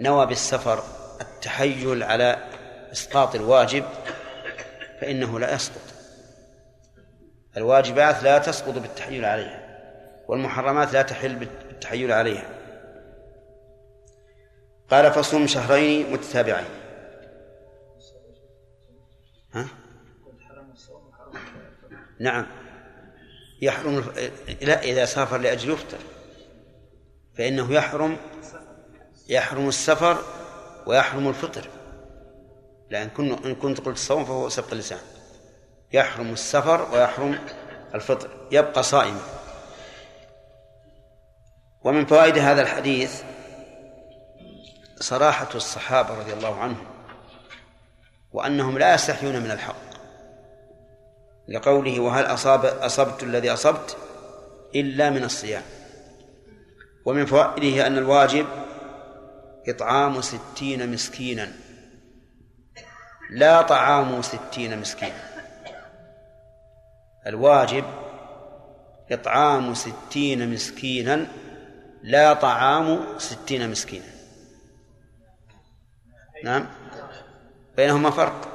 [0.01, 0.84] نوى بالسفر
[1.22, 2.38] التحيل على
[2.91, 3.84] إسقاط الواجب
[5.01, 5.82] فإنه لا يسقط.
[7.57, 9.66] الواجبات لا تسقط بالتحيل عليها
[10.28, 12.49] والمحرمات لا تحل بالتحيل عليها.
[14.89, 16.84] قال فصوم شهرين متتابعين.
[22.20, 22.47] نعم.
[23.61, 24.13] يحرم
[24.61, 25.97] لا إذا سافر لأجل يفطر.
[27.38, 28.18] فإنه يحرم
[29.28, 30.18] يحرم السفر
[30.86, 31.68] ويحرم الفطر.
[32.89, 33.09] لأن
[33.45, 34.99] إن كنت قلت الصوم فهو سبق اللسان.
[35.93, 37.39] يحرم السفر ويحرم
[37.95, 38.47] الفطر.
[38.51, 39.22] يبقى صائما.
[41.84, 43.22] ومن فوائد هذا الحديث
[44.99, 46.86] صراحة الصحابة رضي الله عنهم
[48.32, 49.84] وأنهم لا يستحيون من الحق.
[51.47, 53.97] لقوله وهل أصاب أصبت الذي أصبت
[54.75, 55.63] إلا من الصيام.
[57.05, 58.45] ومن فوائده أن الواجب
[59.67, 61.51] إطعام ستين مسكينا.
[63.31, 65.35] لا طعام ستين مسكينا.
[67.27, 67.83] الواجب
[69.11, 71.27] إطعام ستين مسكينا.
[72.03, 74.05] لا طعام ستين مسكينا.
[76.43, 76.67] نعم.
[77.77, 78.54] بينهما فرق.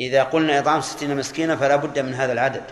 [0.00, 2.62] إذا قلنا إطعام ستين مسكينا فلا بد من هذا العدد.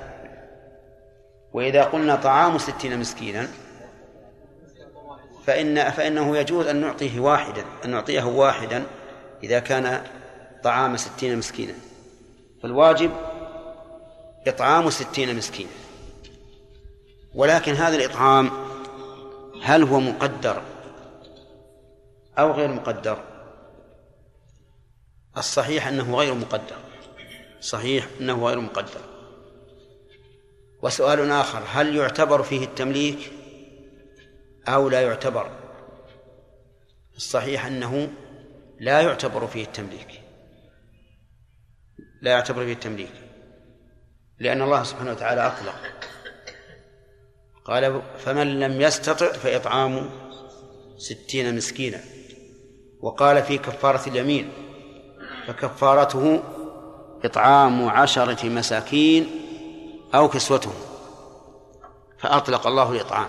[1.53, 3.49] وإذا قلنا طعام ستين مسكينا
[5.47, 8.83] فإن فإنه يجوز أن نعطيه واحدا أن نعطيه واحدا
[9.43, 10.03] إذا كان
[10.65, 11.75] طعام ستين مسكينا.
[12.63, 13.11] فالواجب
[14.47, 15.71] إطعام ستين مسكينا.
[17.35, 18.51] ولكن هذا الإطعام
[19.63, 20.63] هل هو مقدر
[22.39, 23.19] أو غير مقدر؟
[25.37, 26.77] الصحيح أنه غير مقدر.
[27.63, 29.01] صحيح أنه غير مقدر.
[30.83, 33.33] وسؤال آخر هل يعتبر فيه التمليك
[34.69, 35.51] أو لا يعتبر؟
[37.17, 38.13] الصحيح أنه
[38.81, 40.21] لا يعتبر فيه التمليك.
[42.23, 43.13] لا يعتبر فيه التمليك.
[44.39, 46.09] لأن الله سبحانه وتعالى أطلق.
[47.65, 50.11] قال فمن لم يستطع فإطعام
[50.99, 52.01] ستين مسكينا.
[53.01, 54.53] وقال في كفارة اليمين
[55.47, 56.43] فكفارته
[57.25, 59.27] إطعام عشرة مساكين
[60.15, 60.75] أو كسوتهم.
[62.19, 63.29] فأطلق الله الإطعام.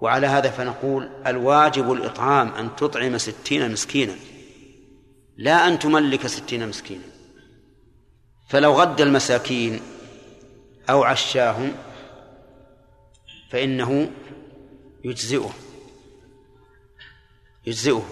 [0.00, 4.14] وعلى هذا فنقول الواجب الإطعام أن تطعم ستين مسكينا.
[5.36, 7.04] لا أن تملك ستين مسكينا.
[8.48, 9.80] فلو غد المساكين
[10.90, 11.72] أو عشاهم
[13.50, 14.10] فإنه
[15.04, 15.50] يجزئه.
[17.66, 18.04] يجزئه.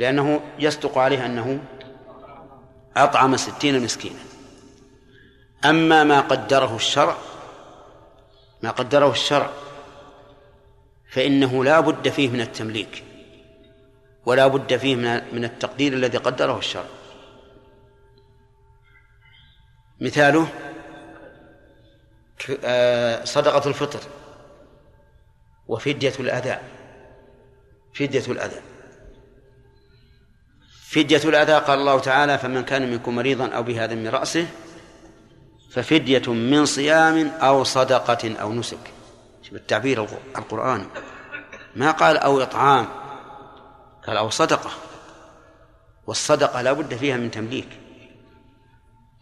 [0.00, 1.60] لأنه يصدق عليه أنه
[2.96, 4.18] أطعم ستين مسكينا.
[5.64, 7.16] أما ما قدره الشرع
[8.62, 9.50] ما قدره الشرع
[11.10, 13.04] فإنه لا بد فيه من التمليك
[14.26, 14.96] ولا بد فيه
[15.32, 16.88] من التقدير الذي قدره الشرع.
[20.00, 20.48] مثاله
[22.64, 24.00] آه، صدقة الفطر
[25.68, 26.58] وفدية الأذى
[27.94, 28.69] فدية الأذى.
[30.90, 34.46] فدية الأذى قال الله تعالى فمن كان منكم مريضا أو بهذا من رأسه
[35.70, 38.92] ففدية من صيام أو صدقة أو نسك.
[39.42, 40.86] شوف التعبير القرآني.
[41.76, 42.88] ما قال أو إطعام.
[44.06, 44.70] قال أو صدقة.
[46.06, 47.68] والصدقة لا بد فيها من تمليك.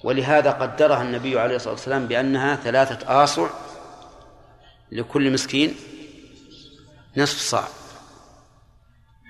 [0.04, 3.48] ولهذا قدرها النبي عليه الصلاة والسلام بأنها ثلاثة آصع
[4.92, 5.74] لكل مسكين
[7.16, 7.68] نصف صاع.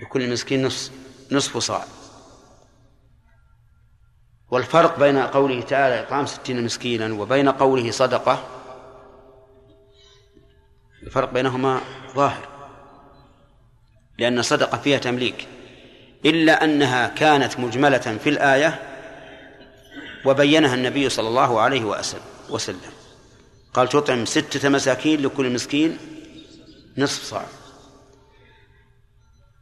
[0.03, 0.91] لكل مسكين نصف
[1.33, 1.85] نصف صاع.
[4.51, 8.45] والفرق بين قوله تعالى إطعام ستين مسكينا وبين قوله صدقة
[11.03, 11.81] الفرق بينهما
[12.15, 12.49] ظاهر
[14.19, 15.47] لأن صدقة فيها تمليك
[16.25, 18.83] إلا أنها كانت مجملة في الآية
[20.25, 21.85] وبينها النبي صلى الله عليه
[22.51, 22.93] وسلم.
[23.75, 25.99] قال تطعم ستة مساكين لكل مسكين
[26.99, 27.45] نصف صاع.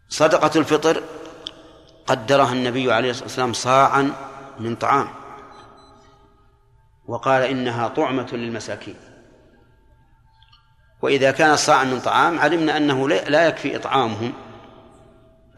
[0.09, 1.03] صدقة الفطر
[2.07, 4.13] قدرها النبي عليه الصلاة والسلام صاعا
[4.59, 5.09] من طعام.
[7.07, 8.97] وقال إنها طعمة للمساكين.
[11.03, 14.33] وإذا كان صاعا من طعام علمنا أنه لا يكفي إطعامهم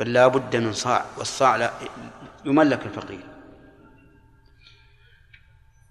[0.00, 1.70] بل لا بد من صاع والصاع لا
[2.44, 3.26] يملك الفقير.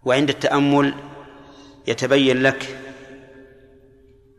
[0.04, 0.94] وعند التأمل
[1.88, 2.80] يتبين لك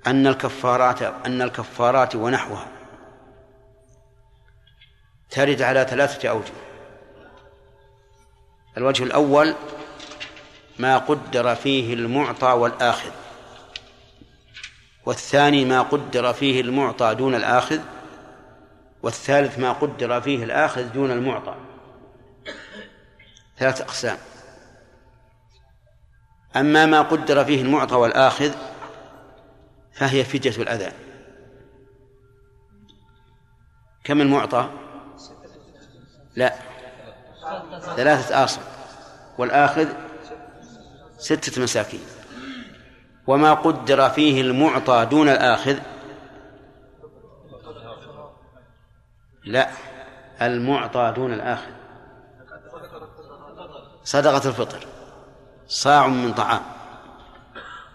[0.07, 2.67] أن الكفارات أن الكفارات ونحوها
[5.31, 6.68] ترد على ثلاثة أوجه.
[8.79, 9.55] الوجه الأول
[10.79, 13.11] ما قدر فيه المعطى والآخذ
[15.07, 17.81] والثاني ما قدر فيه المعطى دون الآخذ
[19.03, 21.55] والثالث ما قدر فيه الآخذ دون المعطى.
[23.59, 24.19] ثلاثة أقسام.
[26.57, 28.53] أما ما قدر فيه المعطى والآخذ
[29.93, 30.93] فهي فدية الأذى.
[34.05, 34.71] كم المعطى؟
[36.37, 36.68] لا.
[37.97, 38.61] ثلاثة آصل
[39.39, 39.89] والآخذ
[41.19, 42.01] ستة مساكين.
[43.27, 45.79] وما قدر فيه المعطى دون الآخذ
[49.45, 49.69] لا
[50.43, 51.71] المعطى دون الآخذ.
[54.05, 54.87] صدقة الفطر
[55.69, 56.63] صاع من طعام.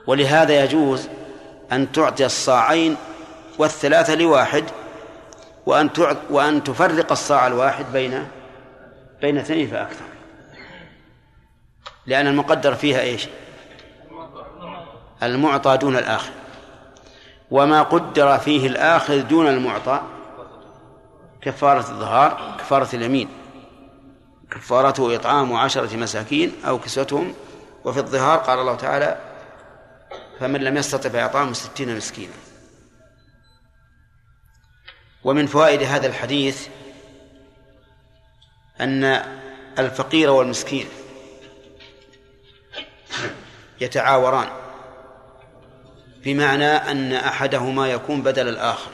[0.07, 1.09] ولهذا يجوز
[1.71, 2.95] أن تعطي الصاعين
[3.57, 4.63] والثلاثة لواحد
[5.65, 5.89] وأن
[6.29, 8.27] وأن تفرق الصاع الواحد بين
[9.23, 10.05] بين اثنين فأكثر.
[12.05, 13.27] لأن المقدر فيها إيش؟
[15.23, 16.31] المعطى دون الآخر.
[17.51, 20.01] وما قدر فيه الآخر دون المعطى
[21.41, 23.29] كفارة الظهار كفارة اليمين.
[24.51, 27.33] كفارته إطعام عشرة مساكين أو كسوتهم.
[27.85, 29.17] وفي الظهار قال الله تعالى
[30.39, 32.33] فمن لم يستطع فإطعام ستين مسكينا.
[35.23, 36.67] ومن فوائد هذا الحديث
[38.81, 39.03] أن
[39.79, 40.87] الفقير والمسكين
[43.81, 44.49] يتعاوران
[46.23, 48.91] بمعنى أن أحدهما يكون بدل الآخر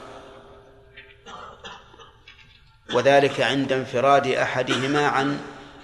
[2.92, 5.40] وذلك عند انفراد أحدهما عن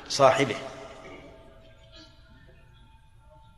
[0.09, 0.57] صاحبه.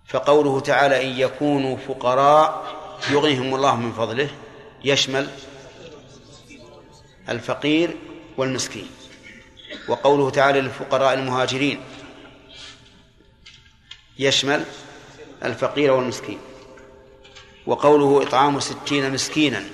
[0.06, 2.64] فقوله تعالى إن يكونوا فقراء
[3.10, 4.30] يغنيهم الله من فضله
[4.84, 5.28] يشمل
[7.28, 7.96] الفقير
[8.36, 8.97] والمسكين.
[9.88, 11.80] وقوله تعالى للفقراء المهاجرين.
[14.18, 14.64] يشمل
[15.44, 16.38] الفقير والمسكين.
[17.66, 19.64] وقوله إطعام ستين مسكينا.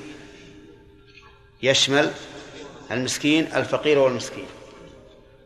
[1.62, 2.10] يشمل
[2.90, 4.46] المسكين الفقير والمسكين.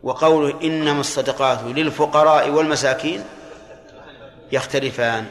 [0.03, 3.25] وقوله إنما الصدقات للفقراء والمساكين
[4.53, 5.27] يختلفان.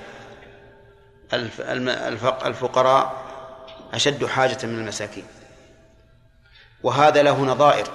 [2.45, 3.25] الفقراء
[3.93, 5.25] أشد حاجة من المساكين.
[6.83, 7.87] وهذا له نظائر.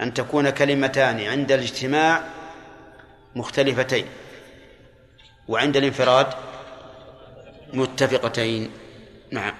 [0.00, 2.24] أن تكون كلمتان عند الاجتماع
[3.36, 4.06] مختلفتين
[5.48, 6.26] وعند الانفراد
[7.72, 8.70] متفقتين.
[9.30, 9.54] نعم.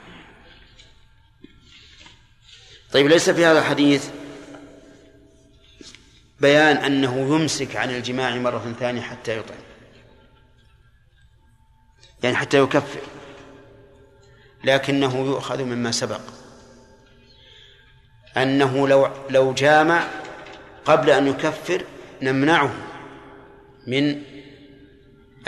[2.92, 4.08] طيب ليس في هذا الحديث
[6.40, 9.58] بيان أنه يمسك عن الجماع مرة ثانية حتى يطعم؟
[12.22, 13.00] يعني حتى يكفر
[14.64, 16.20] لكنه يؤخذ مما سبق.
[18.36, 20.21] أنه لو لو جامع
[20.84, 21.84] قبل أن يكفر
[22.22, 22.74] نمنعه
[23.86, 24.22] من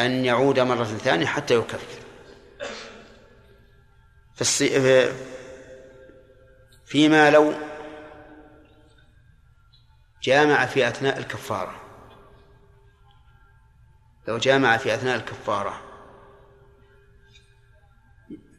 [0.01, 2.05] أن يعود مرة ثانية حتى يكفر.
[6.87, 7.55] فيما لو
[10.23, 11.81] جامع في أثناء الكفارة.
[14.29, 15.83] لو جامع في أثناء الكفارة.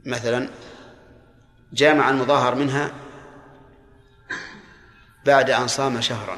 [0.06, 0.50] مثلا
[1.74, 2.92] جامع المظاهر منها
[5.26, 6.38] بعد أن صام شهرا.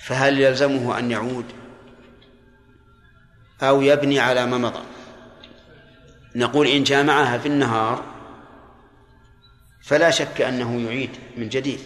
[0.00, 1.44] فهل يلزمه أن يعود؟
[3.62, 4.82] أو يبني على ما مضى؟
[6.36, 8.04] نقول إن جامعها في النهار
[9.82, 11.80] فلا شك أنه يعيد من جديد.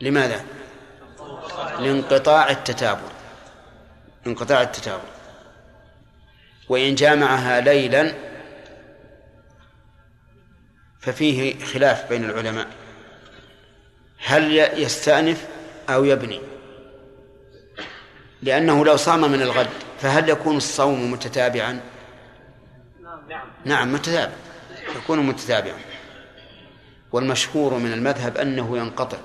[0.00, 0.44] لماذا؟
[1.78, 3.08] لانقطاع التتابع.
[4.26, 5.04] انقطاع التتابع.
[6.68, 8.14] وإن جامعها ليلا
[11.00, 12.66] ففيه خلاف بين العلماء.
[14.24, 15.48] هل يستأنف؟
[15.88, 16.40] أو يبني.
[18.42, 19.68] لأنه لو صام من الغد
[20.00, 21.80] فهل يكون الصوم متتابعا؟
[23.28, 24.32] نعم نعم متتابع.
[24.96, 25.78] يكون متتابعا.
[27.12, 29.18] والمشهور من المذهب أنه ينقطع.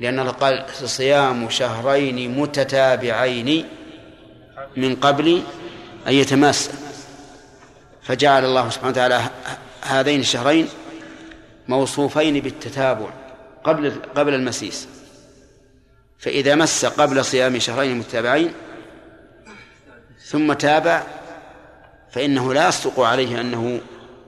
[0.00, 3.68] لأن الله قال صيام شهرين متتابعين
[4.76, 5.42] من قبل
[6.06, 6.70] أن يتماس
[8.02, 9.22] فجعل الله سبحانه وتعالى
[9.82, 10.68] هذين الشهرين
[11.68, 13.21] موصوفين بالتتابع.
[13.64, 14.88] قبل قبل المسيس.
[16.18, 18.52] فإذا مس قبل صيام شهرين متتابعين
[20.24, 21.02] ثم تابع
[22.12, 23.80] فإنه لا يصدق عليه أنه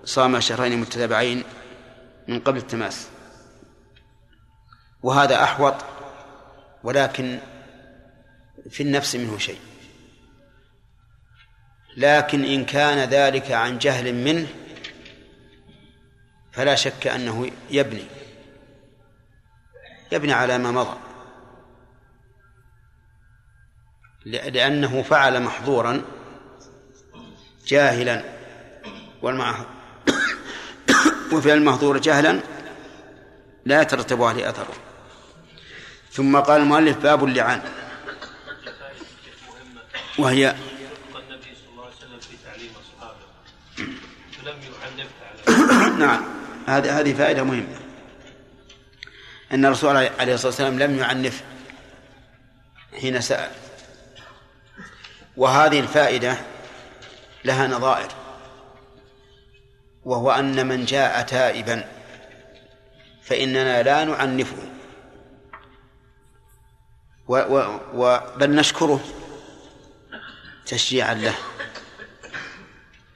[0.04, 1.44] صام شهرين متتابعين
[2.28, 3.06] من قبل التماس.
[5.02, 5.74] وهذا أحوط
[6.84, 7.38] ولكن
[8.70, 9.58] في النفس منه شيء.
[11.96, 14.46] لكن إن كان ذلك عن جهل منه
[16.52, 18.04] فلا شك أنه يبني.
[20.14, 20.96] يبني على ما مضى.
[24.24, 26.02] لأنه فعل محظورا
[27.66, 28.24] جاهلا
[29.22, 29.54] والمع
[31.32, 32.40] وفعل المحظور جهلا
[33.64, 34.74] لا يترتب عليه أثره
[36.10, 37.62] ثم قال المؤلف باب اللعان.
[40.18, 40.54] وهي
[45.98, 46.24] نعم
[46.66, 47.83] هذه هذه فائدة مهمة.
[49.52, 51.44] أن الرسول عليه الصلاة والسلام لم يعنف
[53.00, 53.50] حين سأل.
[55.36, 56.36] وهذه الفائدة
[57.44, 58.08] لها نظائر
[60.04, 61.84] وهو أن من جاء تائبا
[63.22, 64.56] فإننا لا نعنفه.
[67.28, 69.00] و و و بل نشكره
[70.66, 71.34] تشجيعا له.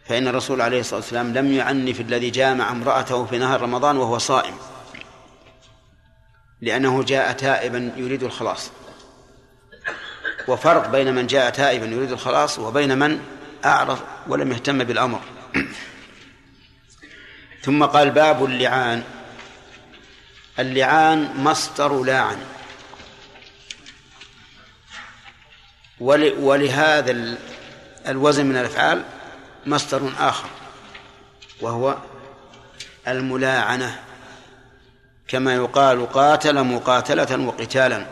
[0.07, 4.55] فإن الرسول عليه الصلاة والسلام لم يعنف الذي جامع امرأته في نهار رمضان وهو صائم.
[6.61, 8.71] لأنه جاء تائبا يريد الخلاص.
[10.49, 13.25] وفرق بين من جاء تائبا يريد الخلاص وبين من
[13.65, 15.21] أعرض ولم يهتم بالأمر.
[17.63, 19.05] ثم قال باب اللعان.
[20.59, 22.39] اللعان مصدر لاعن.
[26.41, 27.37] ولهذا
[28.07, 29.05] الوزن من الأفعال
[29.67, 30.49] مصدر آخر
[31.61, 31.99] وهو
[33.09, 34.08] الملاعنة.
[35.29, 38.07] كما يقال قاتل مقاتلة وقتالا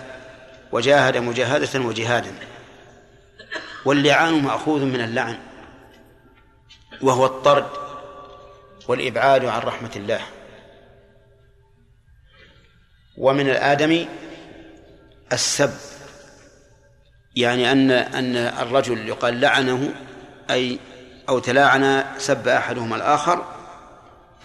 [0.72, 2.32] وجاهد مجاهدة وجهادا.
[3.84, 5.38] واللعان مأخوذ من اللعن
[7.02, 7.66] وهو الطرد
[8.88, 10.20] والإبعاد عن رحمة الله.
[13.16, 14.06] ومن الآدم
[15.32, 15.74] السب
[17.36, 19.94] يعني أن أن الرجل يقال لعنه
[20.50, 20.78] أي
[21.28, 23.44] أو تلاعن سب أحدهما الآخر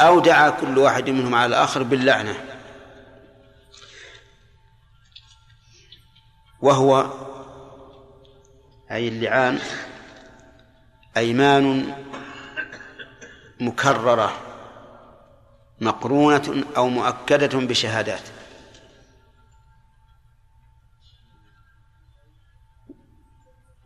[0.02, 2.51] أو دعا كل واحد منهم على الآخر باللعنة.
[6.62, 7.06] وهو
[8.92, 9.60] أي اللعان
[11.18, 11.96] أيمان
[13.60, 14.38] مكررة
[15.82, 18.22] مقرونة أو مؤكدة بشهادات.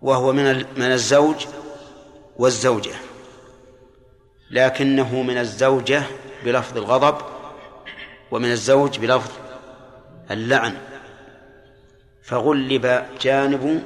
[0.01, 1.47] وهو من من الزوج
[2.37, 2.95] والزوجة
[4.51, 6.03] لكنه من الزوجة
[6.43, 7.25] بلفظ الغضب
[8.31, 9.31] ومن الزوج بلفظ
[10.31, 10.94] اللعن.
[12.25, 13.83] فغلب جانب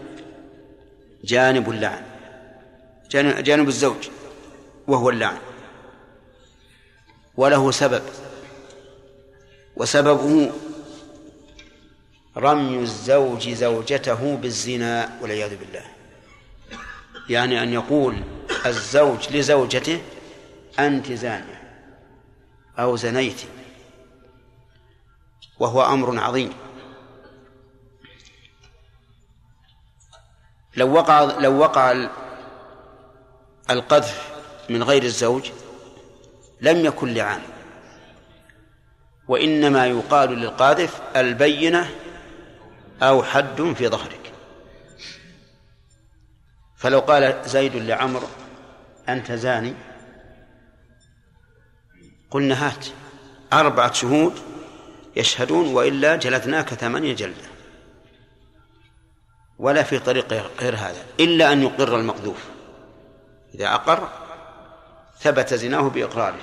[1.24, 2.04] جانب اللعن
[3.42, 4.10] جانب الزوج
[4.88, 5.38] وهو اللعن.
[7.38, 8.02] وله سبب
[9.76, 10.52] وسببه
[12.38, 15.86] رمي الزوج زوجته بالزنا والعياذ بالله.
[17.30, 18.16] يعني أن يقول
[18.66, 20.02] الزوج لزوجته
[20.80, 21.62] أنت زانية
[22.80, 23.42] أو زنيت
[25.60, 26.54] وهو أمر عظيم.
[30.80, 32.08] لو وقع لو وقع
[33.70, 34.32] القذف
[34.70, 35.52] من غير الزوج
[36.62, 37.42] لم يكن لعان
[39.28, 41.90] وإنما يقال للقاذف البينة
[43.02, 44.34] أو حد في ظهرك.
[46.78, 48.24] فلو قال زيد لعمر
[49.10, 49.74] أنت زاني؟
[52.32, 52.86] قلنا هات
[53.54, 54.40] أربعة شهود
[55.16, 57.49] يشهدون وإلا جلدناك ثمانية جلدة.
[59.60, 62.46] ولا في طريق غير هذا إلا أن يقر المقذوف.
[63.56, 64.10] إذا أقر
[65.20, 66.40] ثبت زناه بإقراره.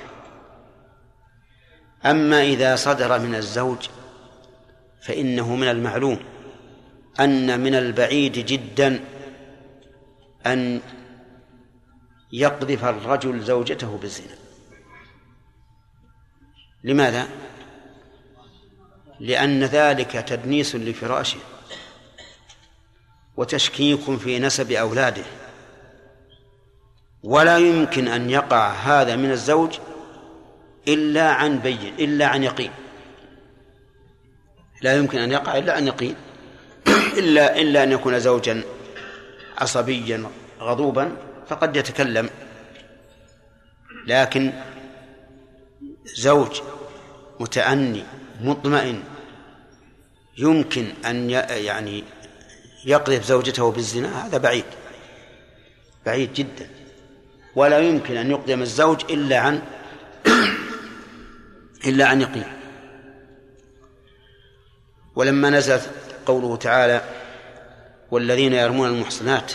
[2.05, 3.87] أما إذا صدر من الزوج
[5.01, 6.19] فإنه من المعلوم
[7.19, 8.99] أن من البعيد جدا
[10.45, 10.81] أن
[12.31, 14.37] يقذف الرجل زوجته بالزنا.
[16.83, 17.27] لماذا؟
[19.19, 21.39] لأن ذلك تدنيس لفراشه.
[23.37, 25.23] وتشكيك في نسب أولاده.
[27.23, 29.77] ولا يمكن أن يقع هذا من الزوج
[30.87, 32.71] إلا عن بين إلا عن يقين.
[34.81, 36.15] لا يمكن أن يقع إلا عن يقين.
[37.19, 38.63] إلا إلا أن يكون زوجا
[39.57, 41.11] عصبيا غضوبا
[41.47, 42.29] فقد يتكلم.
[44.07, 44.53] لكن
[46.15, 46.61] زوج
[47.39, 48.03] متأني
[48.41, 49.03] مطمئن
[50.37, 52.03] يمكن أن يعني
[52.87, 54.65] يقذف زوجته بالزنا هذا بعيد
[56.05, 56.69] بعيد جدا.
[57.55, 59.61] ولا يمكن أن يقدم الزوج إلا عن
[61.87, 62.53] إلا عن يقين.
[65.15, 65.79] ولما نزل
[66.25, 67.01] قوله تعالى
[68.11, 69.51] والذين يرمون المحصنات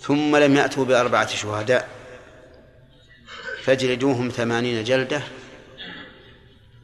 [0.00, 1.88] ثم لم يأتوا بأربعة شهداء
[3.62, 5.22] فاجلدوهم ثمانين جلدة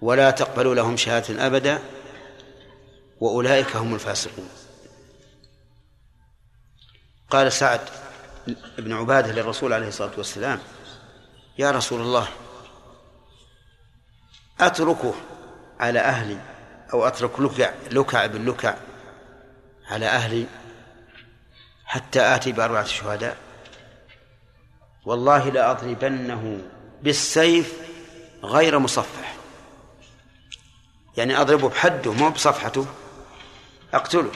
[0.03, 1.79] ولا تقبلوا لهم شهادة أبدا
[3.21, 4.49] وأولئك هم الفاسقون.
[7.31, 7.81] قال سعد
[8.79, 10.61] بن عبادة للرسول عليه الصلاة والسلام
[11.59, 12.29] يا رسول الله
[14.61, 15.15] أتركه
[15.81, 16.39] على أهلي
[16.93, 18.75] أو أترك لكع لكع بن لكع
[19.89, 20.47] على أهلي
[21.85, 23.37] حتى آتي بأربعة شهداء؟
[25.05, 26.61] والله لأضربنه
[27.03, 27.73] بالسيف
[28.43, 29.37] غير مصفح.
[31.17, 32.87] يعني أضربه بحده مو بصفحته
[33.95, 34.31] أقتله.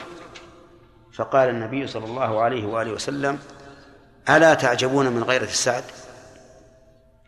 [1.13, 3.39] فقال النبي صلى الله عليه وآله وسلم
[4.29, 5.83] ألا تعجبون من غيرة السعد؟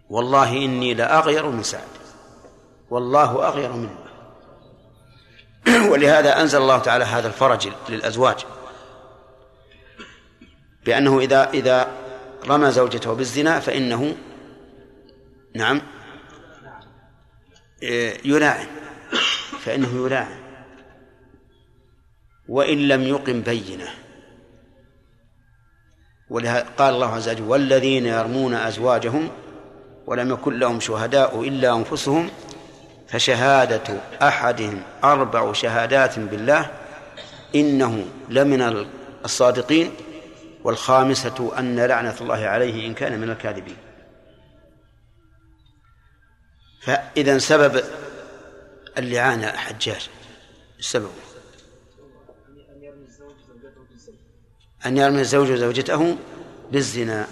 [0.09, 1.87] والله إني لأغير من سعد.
[2.89, 3.97] والله أغير منه.
[5.91, 8.45] ولهذا أنزل الله تعالى هذا الفرج للأزواج
[10.85, 11.91] بأنه إذا إذا
[12.47, 14.15] رمى زوجته بالزنا فإنه
[15.55, 15.81] نعم
[18.25, 18.67] يلاعن
[19.59, 20.42] فإنه يلاعن.
[22.53, 23.41] وإن لم يقم
[26.29, 29.29] ولهذا قال الله عز وجل والذين يرمون أزواجهم
[30.05, 32.29] ولم يكن لهم شهداء إلا أنفسهم
[33.07, 36.71] فشهادة أحدهم أربع شهادات بالله
[37.55, 38.85] إنه لمن
[39.25, 39.91] الصادقين
[40.63, 43.77] والخامسة أن لعنة الله عليه إن كان من الكاذبين.
[46.81, 47.83] فإذا سبب
[48.97, 50.09] اللعان حجاج
[50.79, 51.32] السبب.
[54.85, 56.15] أن يرمي الزوج زوجته
[56.71, 57.27] بالزنا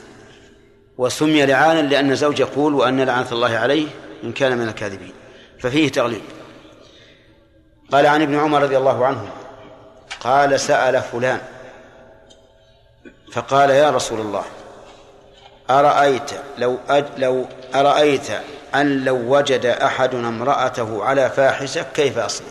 [0.97, 3.87] وسمي لعانا لأن الزوج يقول وأن لعنة الله عليه
[4.23, 5.13] إن كان من الكاذبين.
[5.59, 6.21] ففيه تغليب.
[7.91, 9.29] قال عن ابن عمر رضي الله عنه
[10.19, 11.41] قال سأل فلان
[13.31, 14.43] فقال يا رسول الله
[15.69, 18.27] أرأيت لو أج لو أرأيت
[18.75, 22.47] أن لو وجد أحدنا امرأته على فاحشة كيف أصنع؟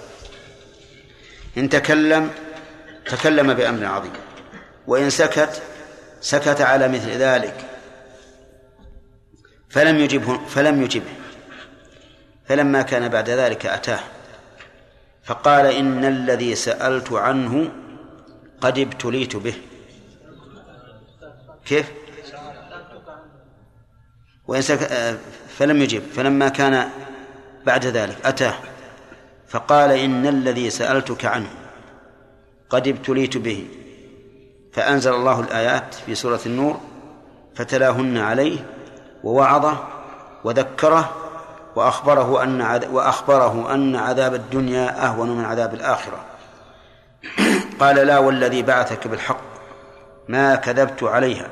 [1.59, 2.31] إن تكلم
[3.07, 4.13] تكلم بأمر عظيم.
[4.87, 5.63] وإن سكت
[6.21, 7.65] سكت على مثل ذلك.
[9.71, 11.11] فلم يجبه فلم يجبه.
[12.45, 14.01] فلما كان بعد ذلك أتاه.
[15.23, 17.73] فقال إن الذي سألت عنه
[18.61, 19.55] قد ابتليت به.
[21.65, 21.93] كيف؟
[24.47, 24.79] وإن سك...
[25.49, 26.03] فلم يجب.
[26.03, 26.89] فلما كان
[27.67, 28.55] بعد ذلك أتاه.
[29.49, 31.51] فقال إن الذي سألتك عنه
[32.71, 33.69] قد ابتليت به.
[34.73, 36.81] فأنزل الله الآيات في سورة النور
[37.55, 38.59] فتلاهن عليه
[39.25, 39.77] ووعظه
[40.45, 41.11] وذكره
[41.77, 46.25] وأخبره أن وأخبره أن عذاب الدنيا أهون من عذاب الآخرة.
[47.81, 49.41] قال لا والذي بعثك بالحق
[50.29, 51.49] ما كذبت عليها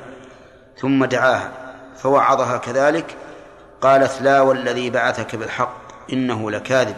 [0.77, 1.51] ثم دعاها
[1.97, 3.15] فوعظها كذلك
[3.81, 5.77] قالت لا والذي بعثك بالحق
[6.13, 6.95] إنه لكاذب.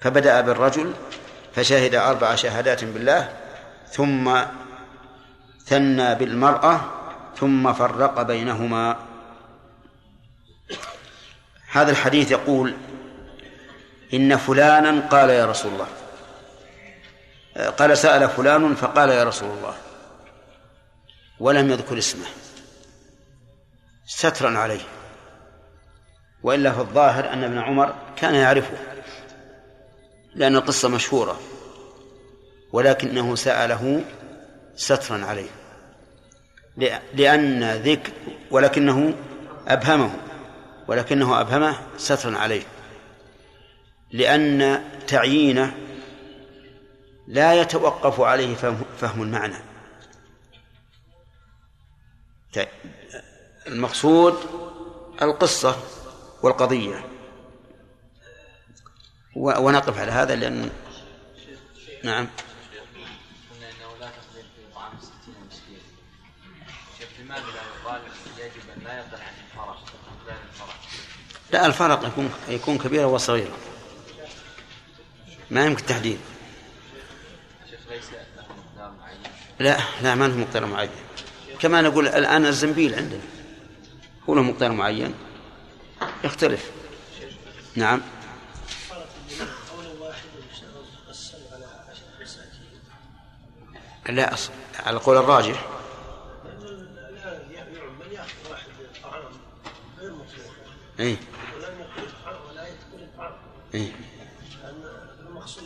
[0.00, 0.92] فبدأ بالرجل
[1.54, 3.28] فشهد أربع شهادات بالله
[3.90, 4.30] ثم
[5.70, 6.80] ثنى بالمرأة
[7.36, 8.96] ثم فرق بينهما.
[11.70, 12.74] هذا الحديث يقول
[14.14, 15.86] إن فلانا قال يا رسول الله.
[17.70, 19.74] قال سأل فلان فقال يا رسول الله.
[21.40, 22.26] ولم يذكر اسمه.
[24.06, 24.82] سترا عليه.
[26.42, 28.76] وإلا في الظاهر أن ابن عمر كان يعرفه
[30.34, 31.40] لأن القصة مشهورة
[32.72, 34.04] ولكنه سأله
[34.76, 35.59] سترا عليه.
[37.14, 38.12] لأن ذكر
[38.50, 39.14] ولكنه
[39.68, 40.10] أبهمه
[40.88, 42.62] ولكنه أبهمه سترا عليه.
[44.12, 45.74] لأن تعيينه
[47.28, 48.54] لا يتوقف عليه
[48.98, 49.56] فهم المعنى.
[53.66, 54.34] المقصود
[55.22, 55.76] القصة
[56.42, 57.04] والقضية.
[59.36, 60.70] ونقف على هذا لأن
[62.04, 62.28] نعم.
[67.30, 68.00] لا يقال
[68.38, 69.76] يجب أن لا يقل عن الفرج
[70.28, 70.70] الفرج؟
[71.52, 73.56] لا الفرق يكون يكون كبيرا وصغيرا.
[75.50, 76.20] ما يمكن تحديد.
[77.70, 79.18] شيخ ليس له مقدار معين.
[79.58, 80.90] لا لا ما له مقدار معين.
[81.58, 83.22] كما نقول الآن الزنبيل عندنا.
[84.28, 85.14] هو له مقدار معين.
[86.24, 86.70] يختلف.
[87.76, 88.00] نعم.
[94.08, 94.52] لا أصل
[94.86, 95.64] على القول الراجح
[98.10, 98.66] من ياخذ واحد
[99.02, 99.32] طعام
[99.98, 100.52] غير مطلوب
[101.00, 101.16] اي
[101.56, 102.66] ولم الطعام ولا
[105.20, 105.64] المقصود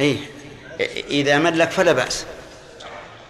[0.00, 0.18] اي
[1.20, 2.26] إذا ملك فلا بأس.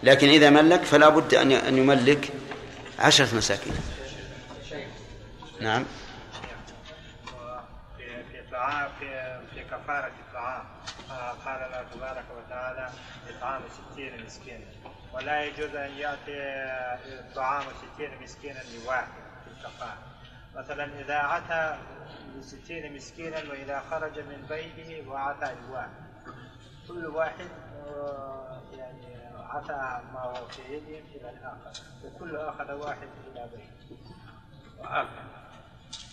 [0.03, 2.33] لكن إذا ملك فلا بد أن أن يملك
[2.99, 3.75] عشرة مساكين.
[5.61, 5.85] نعم.
[7.99, 8.91] في طعام
[9.55, 10.65] في كفارة الطعام
[11.45, 12.91] قال الله تبارك وتعالى
[13.29, 13.63] إطعام
[13.93, 14.67] ستين مسكينا.
[15.13, 17.63] ولا يجوز أن يأتي طعام
[17.95, 19.09] ستين مسكينا لواحد
[19.45, 19.99] في الكفارة
[20.57, 21.79] مثلا إذا أتى
[22.39, 25.91] لستين مسكينا وإذا خرج من بيته وأتى لواحد.
[26.89, 27.49] كل واحد
[27.87, 29.17] آه، يعني
[29.53, 31.83] أتى ما هو في يده إلى الآخر.
[32.05, 33.99] وكل أخذ واحد إلى بيته.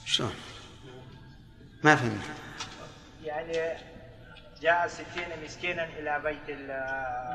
[0.06, 0.34] شلون؟
[1.84, 2.26] ما فهمت.
[3.24, 3.78] يعني
[4.62, 6.72] جاء ستين مسكينا إلى بيت ال-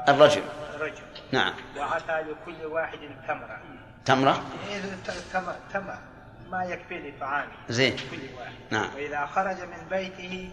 [0.09, 0.43] الرجل.
[0.75, 1.03] الرجل.
[1.33, 1.53] نعم.
[1.77, 2.99] وأتى لكل واحد
[3.29, 3.61] تمرة.
[4.05, 4.45] تمرة؟
[5.33, 5.99] تمر تمر
[6.51, 7.97] ما يكفي لطعامه زين.
[7.97, 8.53] كل واحد.
[8.71, 8.95] نعم.
[8.95, 10.51] وإذا خرج من بيته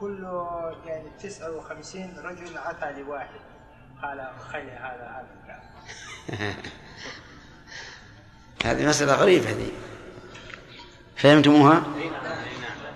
[0.00, 0.46] كل
[0.86, 3.40] يعني 59 رجل أتى لواحد.
[4.02, 5.62] قال خلي هذا هذا.
[8.64, 9.70] هذه مسألة غريبة هذه.
[11.16, 11.82] فهمتموها؟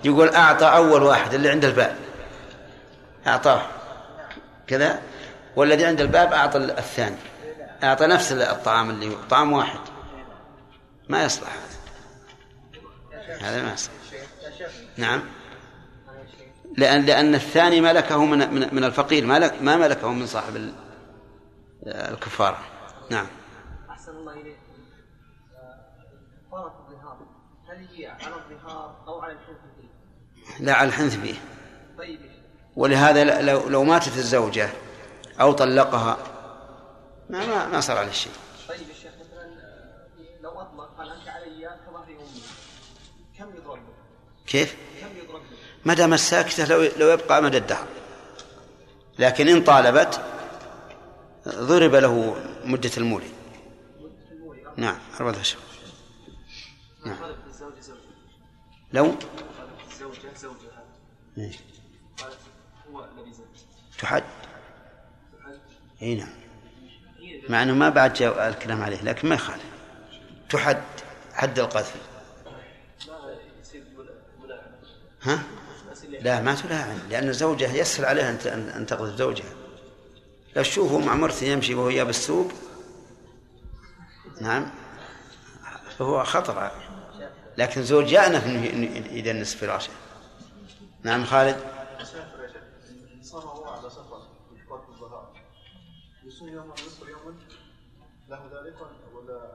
[0.03, 1.95] يقول أعطى أول واحد اللي عند الباب.
[3.27, 3.61] أعطاه.
[4.67, 5.01] كذا؟
[5.57, 7.15] والذي عند الباب أعطى الثاني.
[7.83, 9.79] أعطى نفس الطعام اللي طعام واحد.
[11.09, 11.49] ما يصلح
[13.13, 13.37] هذا.
[13.41, 13.93] هذا ما يصلح.
[14.97, 15.23] نعم.
[16.77, 19.25] لأن لأن الثاني ملكه من من, من الفقير.
[19.25, 20.73] ما ما ملكه من صاحب ال-
[21.87, 22.59] الكفارة.
[23.09, 23.27] نعم.
[23.89, 24.57] أحسن الله إليك.
[26.47, 27.17] كفارة الظهار.
[27.69, 29.57] هل هي على الظهار أو على الحنث؟
[30.59, 31.35] لا على الحنث فيه.
[31.97, 32.19] طيب.
[32.75, 34.69] ولهذا لو لو ماتت الزوجة
[35.41, 36.17] أو طلقها.
[37.29, 38.31] ما ما, ما صار عليه شيء
[38.69, 42.41] طيب يا شيخ مثلا آه، لو أطلق قال أنت علي كظهر أمي
[43.37, 43.79] كم يضرب؟
[44.47, 45.41] كيف؟ كم يضرب؟
[45.85, 47.87] ما دام الساكتة لو لو يبقى مدى الدهر
[49.19, 50.21] لكن إن طالبت
[51.47, 52.35] ضرب له
[52.65, 53.29] مدة المولي.
[54.77, 55.61] نعم أربعة أشهر
[57.05, 57.23] نعم.
[57.23, 57.99] قالت الزوجة زوجة.
[58.93, 60.83] لو؟ قالت الزوجة زوجها
[61.37, 61.51] إيه.
[62.23, 62.37] قالت
[62.91, 63.47] هو الذي زاد
[63.99, 64.23] تحد.
[66.01, 66.29] إي نعم.
[67.49, 69.63] مع أنه ما بعد جاء الكلام عليه لكن ما يخالف.
[70.49, 70.81] تحد
[71.33, 71.95] حد القذف.
[75.21, 75.43] ها؟
[76.21, 76.99] لا ما تلاعن.
[77.09, 78.37] لأن الزوجة يسهل عليها
[78.77, 79.53] أن تقذف زوجها.
[80.55, 82.51] لو تشوفه مع مرته يمشي وهو يا بالسوق.
[84.41, 84.71] نعم.
[85.99, 86.71] فهو خطر.
[87.57, 88.65] لكن زوج انه
[89.11, 89.91] يدنس فراشه
[91.03, 91.57] نعم خالد؟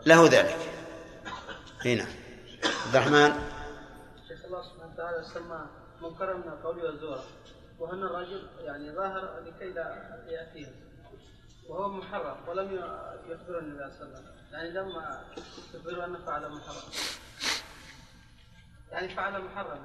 [0.06, 0.56] له ذلك
[1.84, 2.08] هنا إيه، نعم.
[2.86, 3.32] عبد الرحمن.
[4.28, 5.66] شيخ الله سبحانه وتعالى سمى
[6.02, 7.18] منكرا من القول والزور.
[7.78, 10.66] وهنا الرجل يعني ظاهر لكي لا يأتيه
[11.68, 12.74] وهو محرم ولم
[13.28, 14.34] يخبر النبي صلى الله عليه وسلم.
[14.52, 15.24] يعني لما
[15.74, 16.92] يخبر أنه فعل محرم.
[18.92, 19.84] يعني فعل محرم.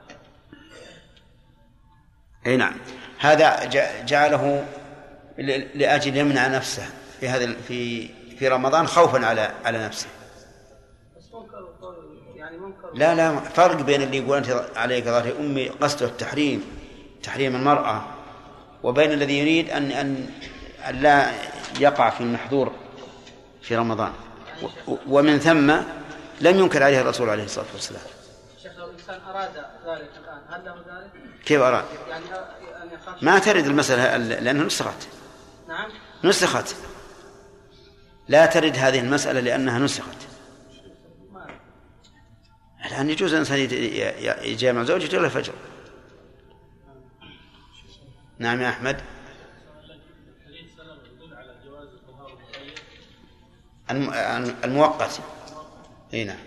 [2.45, 2.79] اي نعم.
[3.19, 3.65] هذا
[4.05, 4.67] جعله
[5.37, 6.89] ل- لآجل يمنع نفسه
[7.19, 8.09] في هذا في
[8.39, 10.07] في رمضان خوفا على على نفسه.
[12.35, 12.57] يعني
[12.93, 16.63] لا لا فرق بين اللي يقول أنت عليك ظهر أمي قصده التحريم
[17.23, 18.05] تحريم المرأة
[18.83, 20.29] وبين الذي يريد أن أن
[20.91, 21.31] لا
[21.79, 22.71] يقع في المحظور
[23.61, 24.11] في رمضان.
[25.07, 25.71] ومن ثم
[26.41, 28.01] لم ينكر عليه الرسول عليه الصلاة والسلام.
[28.63, 29.49] شيخ لو الإنسان أراد
[29.87, 31.11] ذلك الآن هل له ذلك؟
[31.45, 32.25] كيف أراد؟ يعني
[33.21, 35.07] ما ترد المسألة لانها نسخت
[35.67, 35.91] نعم.
[36.23, 36.75] نسخت.
[38.27, 40.17] لا ترد هذه المسألة لأنها نسخت.
[42.85, 43.57] الآن يجوز الإنسان
[44.41, 45.53] يجامع زوجته إلى الفجر.
[48.39, 49.01] نعم يا أحمد.
[53.91, 55.19] الم- المؤقت.
[56.13, 56.37] إي نعم.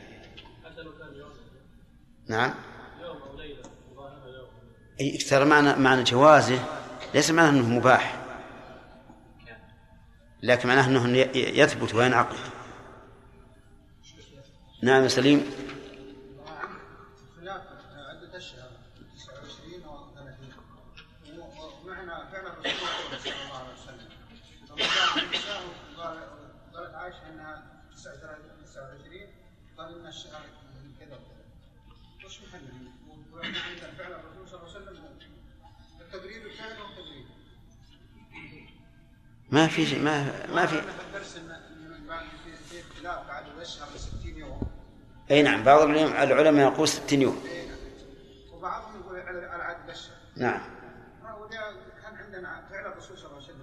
[2.29, 2.55] نعم.
[5.01, 6.65] أي ترى معنى معنى جوازه
[7.15, 8.20] ليس معنى إنه مباح.
[10.43, 11.31] لكن معناه أنه ي-
[11.61, 12.37] يثبت وينعقد.
[14.83, 15.45] نعم سليم.
[39.51, 40.25] ما في شيء ما
[40.55, 40.75] ما في.
[40.79, 44.61] أنا في الدرس إن إن بعد في في اختلاف بعد الأشهر 60 يوم.
[45.31, 47.43] أي نعم بعض العلم- العلماء يقول 60 يوم.
[48.53, 49.97] وبعضهم يقول على عدد
[50.37, 50.61] نعم.
[52.03, 53.61] كان عندنا فعل الرسول صلى الله عليه وسلم.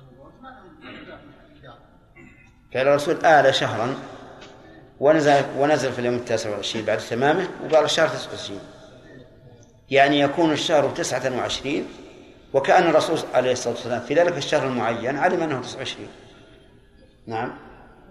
[2.73, 3.95] فعل الرسول آل شهرا
[4.99, 8.59] ونزل ونزل في اليوم التاسع والعشرين بعد تمامه وقال الشهر 29
[9.89, 11.87] يعني يكون الشهر 29
[12.53, 16.07] وكأن الرسول عليه الصلاة والسلام في ذلك الشهر المعين علم أنه 29
[17.27, 17.57] نعم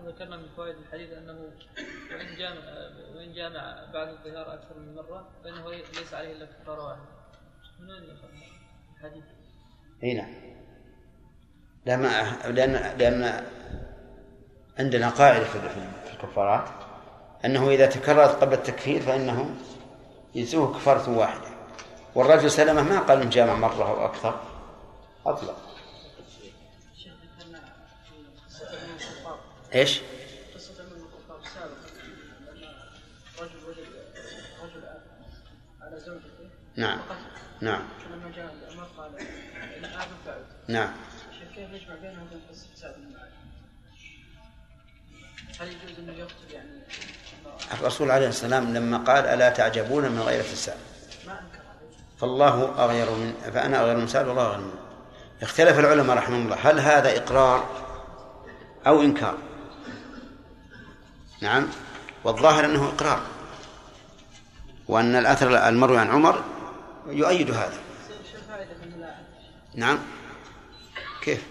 [0.04, 1.32] وذكرنا من فوائد الحديث أنه
[2.12, 2.60] وإن جامع
[3.16, 7.02] وإن جامع بعد الظهار أكثر من مرة فإنه ليس عليه إلا كفارة واحدة.
[7.80, 8.02] من وين
[8.96, 9.24] الحديث؟
[10.02, 10.34] أي نعم
[11.86, 13.44] لا ما لأن لأن
[14.78, 15.58] عندنا قاعدة في
[16.12, 16.68] الكفارات
[17.44, 19.54] أنه إذا تكررت قبل التكفير فإنه
[20.34, 21.55] يجزوه كفارة واحدة
[22.16, 24.40] والرجل سلمه ما قال إن جامع مرة أو أكثر
[25.26, 25.56] أطلق
[29.74, 30.00] إيش؟
[36.76, 36.98] نعم.
[37.60, 37.82] نعم
[40.26, 40.92] قال نعم
[41.54, 43.16] كيف يجمع وبين قصة سعد بن؟
[45.60, 46.70] هل يجوز أنه يقتل يعني
[47.72, 50.95] الرسول عليه السلام لما قال ألا تعجبون من غيرة السعد
[52.20, 54.70] فالله أغير من فأنا أغير من سعد والله أغير من
[55.42, 56.56] اختلف العلماء رحمهم الله.
[56.70, 57.64] هل هذا إقرار
[58.86, 59.38] أو إنكار؟
[61.42, 61.68] نعم.
[62.24, 63.20] والظاهر أنه إقرار.
[64.88, 66.42] وأن الأثر المروي عن عمر
[67.06, 67.78] يؤيد هذا؟
[69.74, 69.98] نعم.
[71.22, 71.42] كيف؟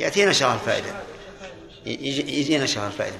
[0.00, 0.92] يأتينا شرح الفائدة.
[1.86, 3.16] يجي- يجينا شرح الفائدة.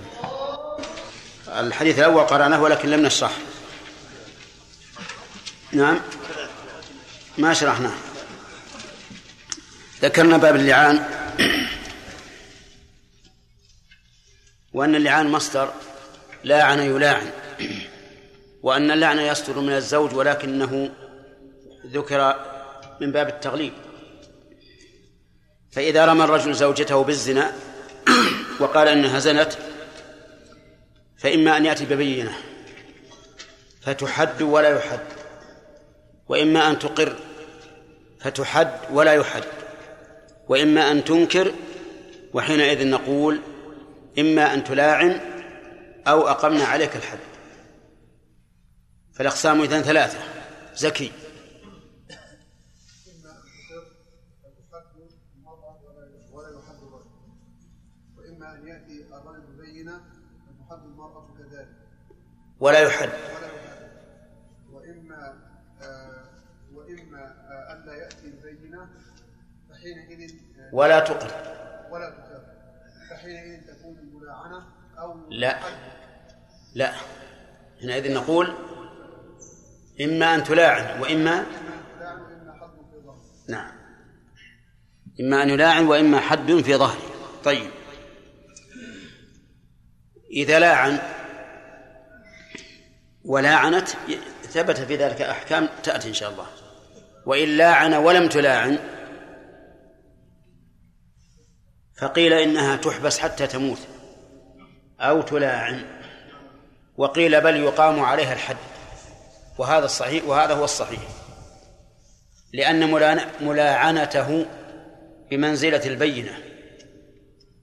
[1.48, 3.34] الحديث الأول قرأناه ولكن لم نشرحه
[5.72, 6.00] نعم.
[7.38, 7.94] ما شرحناه.
[10.02, 11.04] ذكرنا باب اللعان.
[14.72, 15.72] وأن اللعان مصدر
[16.44, 17.30] لاعن يلاعن.
[18.62, 20.90] وأن اللعن يصدر من الزوج ولكنه
[21.86, 22.46] ذكر
[23.00, 23.72] من باب التغليب.
[25.72, 27.52] فإذا رمى الرجل زوجته بالزنا
[28.60, 29.52] وقال إنها زنت
[31.18, 32.38] فإما أن يأتي ببينة.
[33.82, 35.23] فتحد ولا يحد.
[36.28, 37.16] وإما أن تقر
[38.20, 39.44] فتحد ولا يحد
[40.48, 41.54] وإما أن تنكر
[42.34, 43.40] وحينئذ نقول
[44.18, 45.20] إما أن تلاعن
[46.06, 47.18] أو أقمنا عليك الحد.
[49.12, 50.18] فالأقسام إذن ثلاثة
[50.74, 51.12] زكي.
[62.60, 63.33] ولا يحد.
[69.70, 71.30] فحينئذ آه ولا تقر.
[71.90, 72.54] ولا تكافئ
[73.10, 74.66] فحينئذ تكون الملاعنة
[74.98, 75.58] أو لا.
[76.74, 76.92] لا.
[77.80, 78.54] حينئذ نقول
[80.00, 81.46] إما أن تلاعن وإما
[83.48, 83.72] نعم.
[85.20, 87.02] إما أن يلاعن وإما حد في ظهره
[87.44, 87.70] طيب.
[90.30, 90.98] إذا لاعن
[93.24, 93.88] ولاعنت
[94.42, 96.46] ثبت في ذلك أحكام تأتي إن شاء الله.
[97.26, 98.78] وإن لاعن ولم تلاعن
[102.00, 103.78] فقيل إنها تحبس حتى تموت
[105.00, 105.84] أو تلاعن
[106.96, 108.56] وقيل بل يقام عليها الحد
[109.58, 111.00] وهذا الصحيح وهذا هو الصحيح
[112.52, 114.46] لأن ملاعن- ملاعنته
[115.30, 116.38] بمنزلة البينة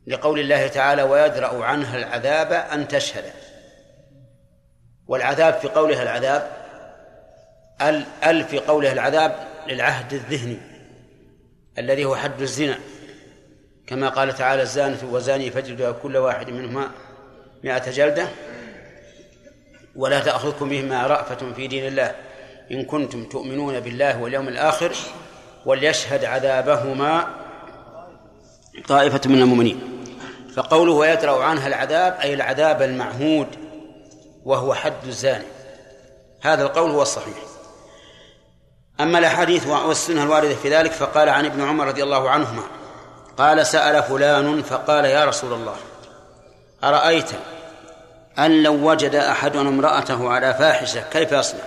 [0.08, 3.24] لقول الله تعالى ويدرأ عنها العذاب أن تشهد
[5.08, 6.52] والعذاب في قولها العذاب
[7.82, 10.58] ال ال في قولها العذاب للعهد الذهني
[11.78, 12.80] الذي هو حد الزنا.
[13.88, 16.92] كما قال تعالى الزانة والزاني فاجلدوا كل واحد منهما
[17.64, 18.28] مائة جلدة
[19.96, 22.16] ولا تأخذكم بهما رأفة في دين الله.
[22.72, 24.96] إن كنتم تؤمنون بالله واليوم الآخر
[25.66, 27.28] وليشهد عذابهما
[28.88, 29.82] طائفة من المؤمنين.
[30.56, 33.48] فقوله ويدرأ عنها العذاب أي العذاب المعهود
[34.46, 35.46] وهو حد الزاني.
[36.42, 37.51] هذا القول هو الصحيح.
[39.02, 42.64] أما الأحاديث والسنة الواردة في ذلك فقال عن ابن عمر رضي الله عنهما
[43.38, 45.76] قال سأل فلان فقال يا رسول الله
[46.84, 47.30] أرأيت
[48.40, 51.64] أن لو وجد أحدنا امرأته على فاحشة كيف يصنع؟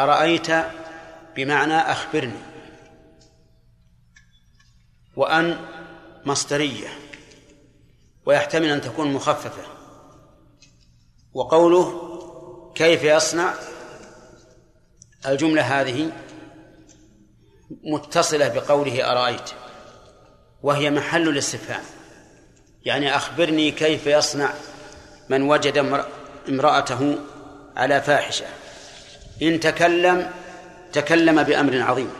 [0.00, 0.46] أرأيت
[1.36, 2.40] بمعنى أخبرني
[5.16, 5.58] وأن
[6.24, 6.88] مصدرية
[8.26, 9.62] ويحتمل أن تكون مخففة
[11.34, 12.08] وقوله
[12.74, 13.54] كيف يصنع؟
[15.26, 16.10] الجملة هذه
[17.84, 19.50] متصلة بقوله أرأيت
[20.62, 21.82] وهي محل الاستفهام.
[22.84, 24.52] يعني أخبرني كيف يصنع
[25.28, 26.06] من وجد امر-
[26.48, 27.18] امرأته
[27.76, 28.44] على فاحشة.
[29.42, 30.30] إن تكلم
[30.92, 32.10] تكلم بأمر عظيم.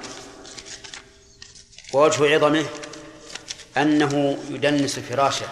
[1.92, 2.64] ووجه عظمه
[3.76, 5.46] أنه يدنس فراشه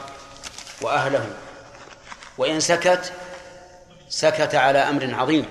[0.82, 1.26] وأهله.
[2.38, 3.12] وإن سكت
[4.08, 5.44] سكت على أمر عظيم.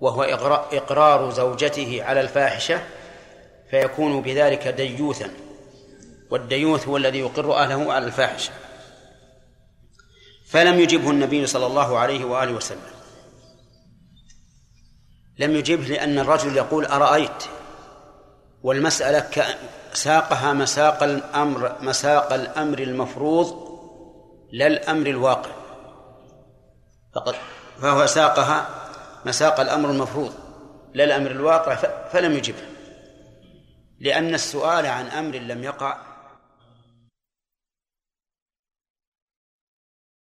[0.00, 2.80] وهو إقرا- إقرار زوجته على الفاحشة
[3.70, 5.30] فيكون بذلك ديوثا.
[6.30, 8.52] والديوث هو الذي يقر أهله على الفاحشة.
[10.48, 12.96] فلم يجبه النبي صلى الله عليه وآله وسلم.
[15.38, 17.44] لم يجبه لأن الرجل يقول أرأيت؟
[18.62, 19.56] والمسألة
[19.92, 23.66] ساقها مساق الأمر مساق الأمر المفروض
[24.52, 25.50] لا الأمر الواقع.
[27.14, 27.34] فقد
[27.82, 28.75] فهو ساقها
[29.26, 30.32] مساق الأمر المفروض
[30.94, 31.74] لا الأمر الواقع
[32.12, 32.62] فلم يجبه
[34.00, 36.05] لأن السؤال عن أمر لم يقع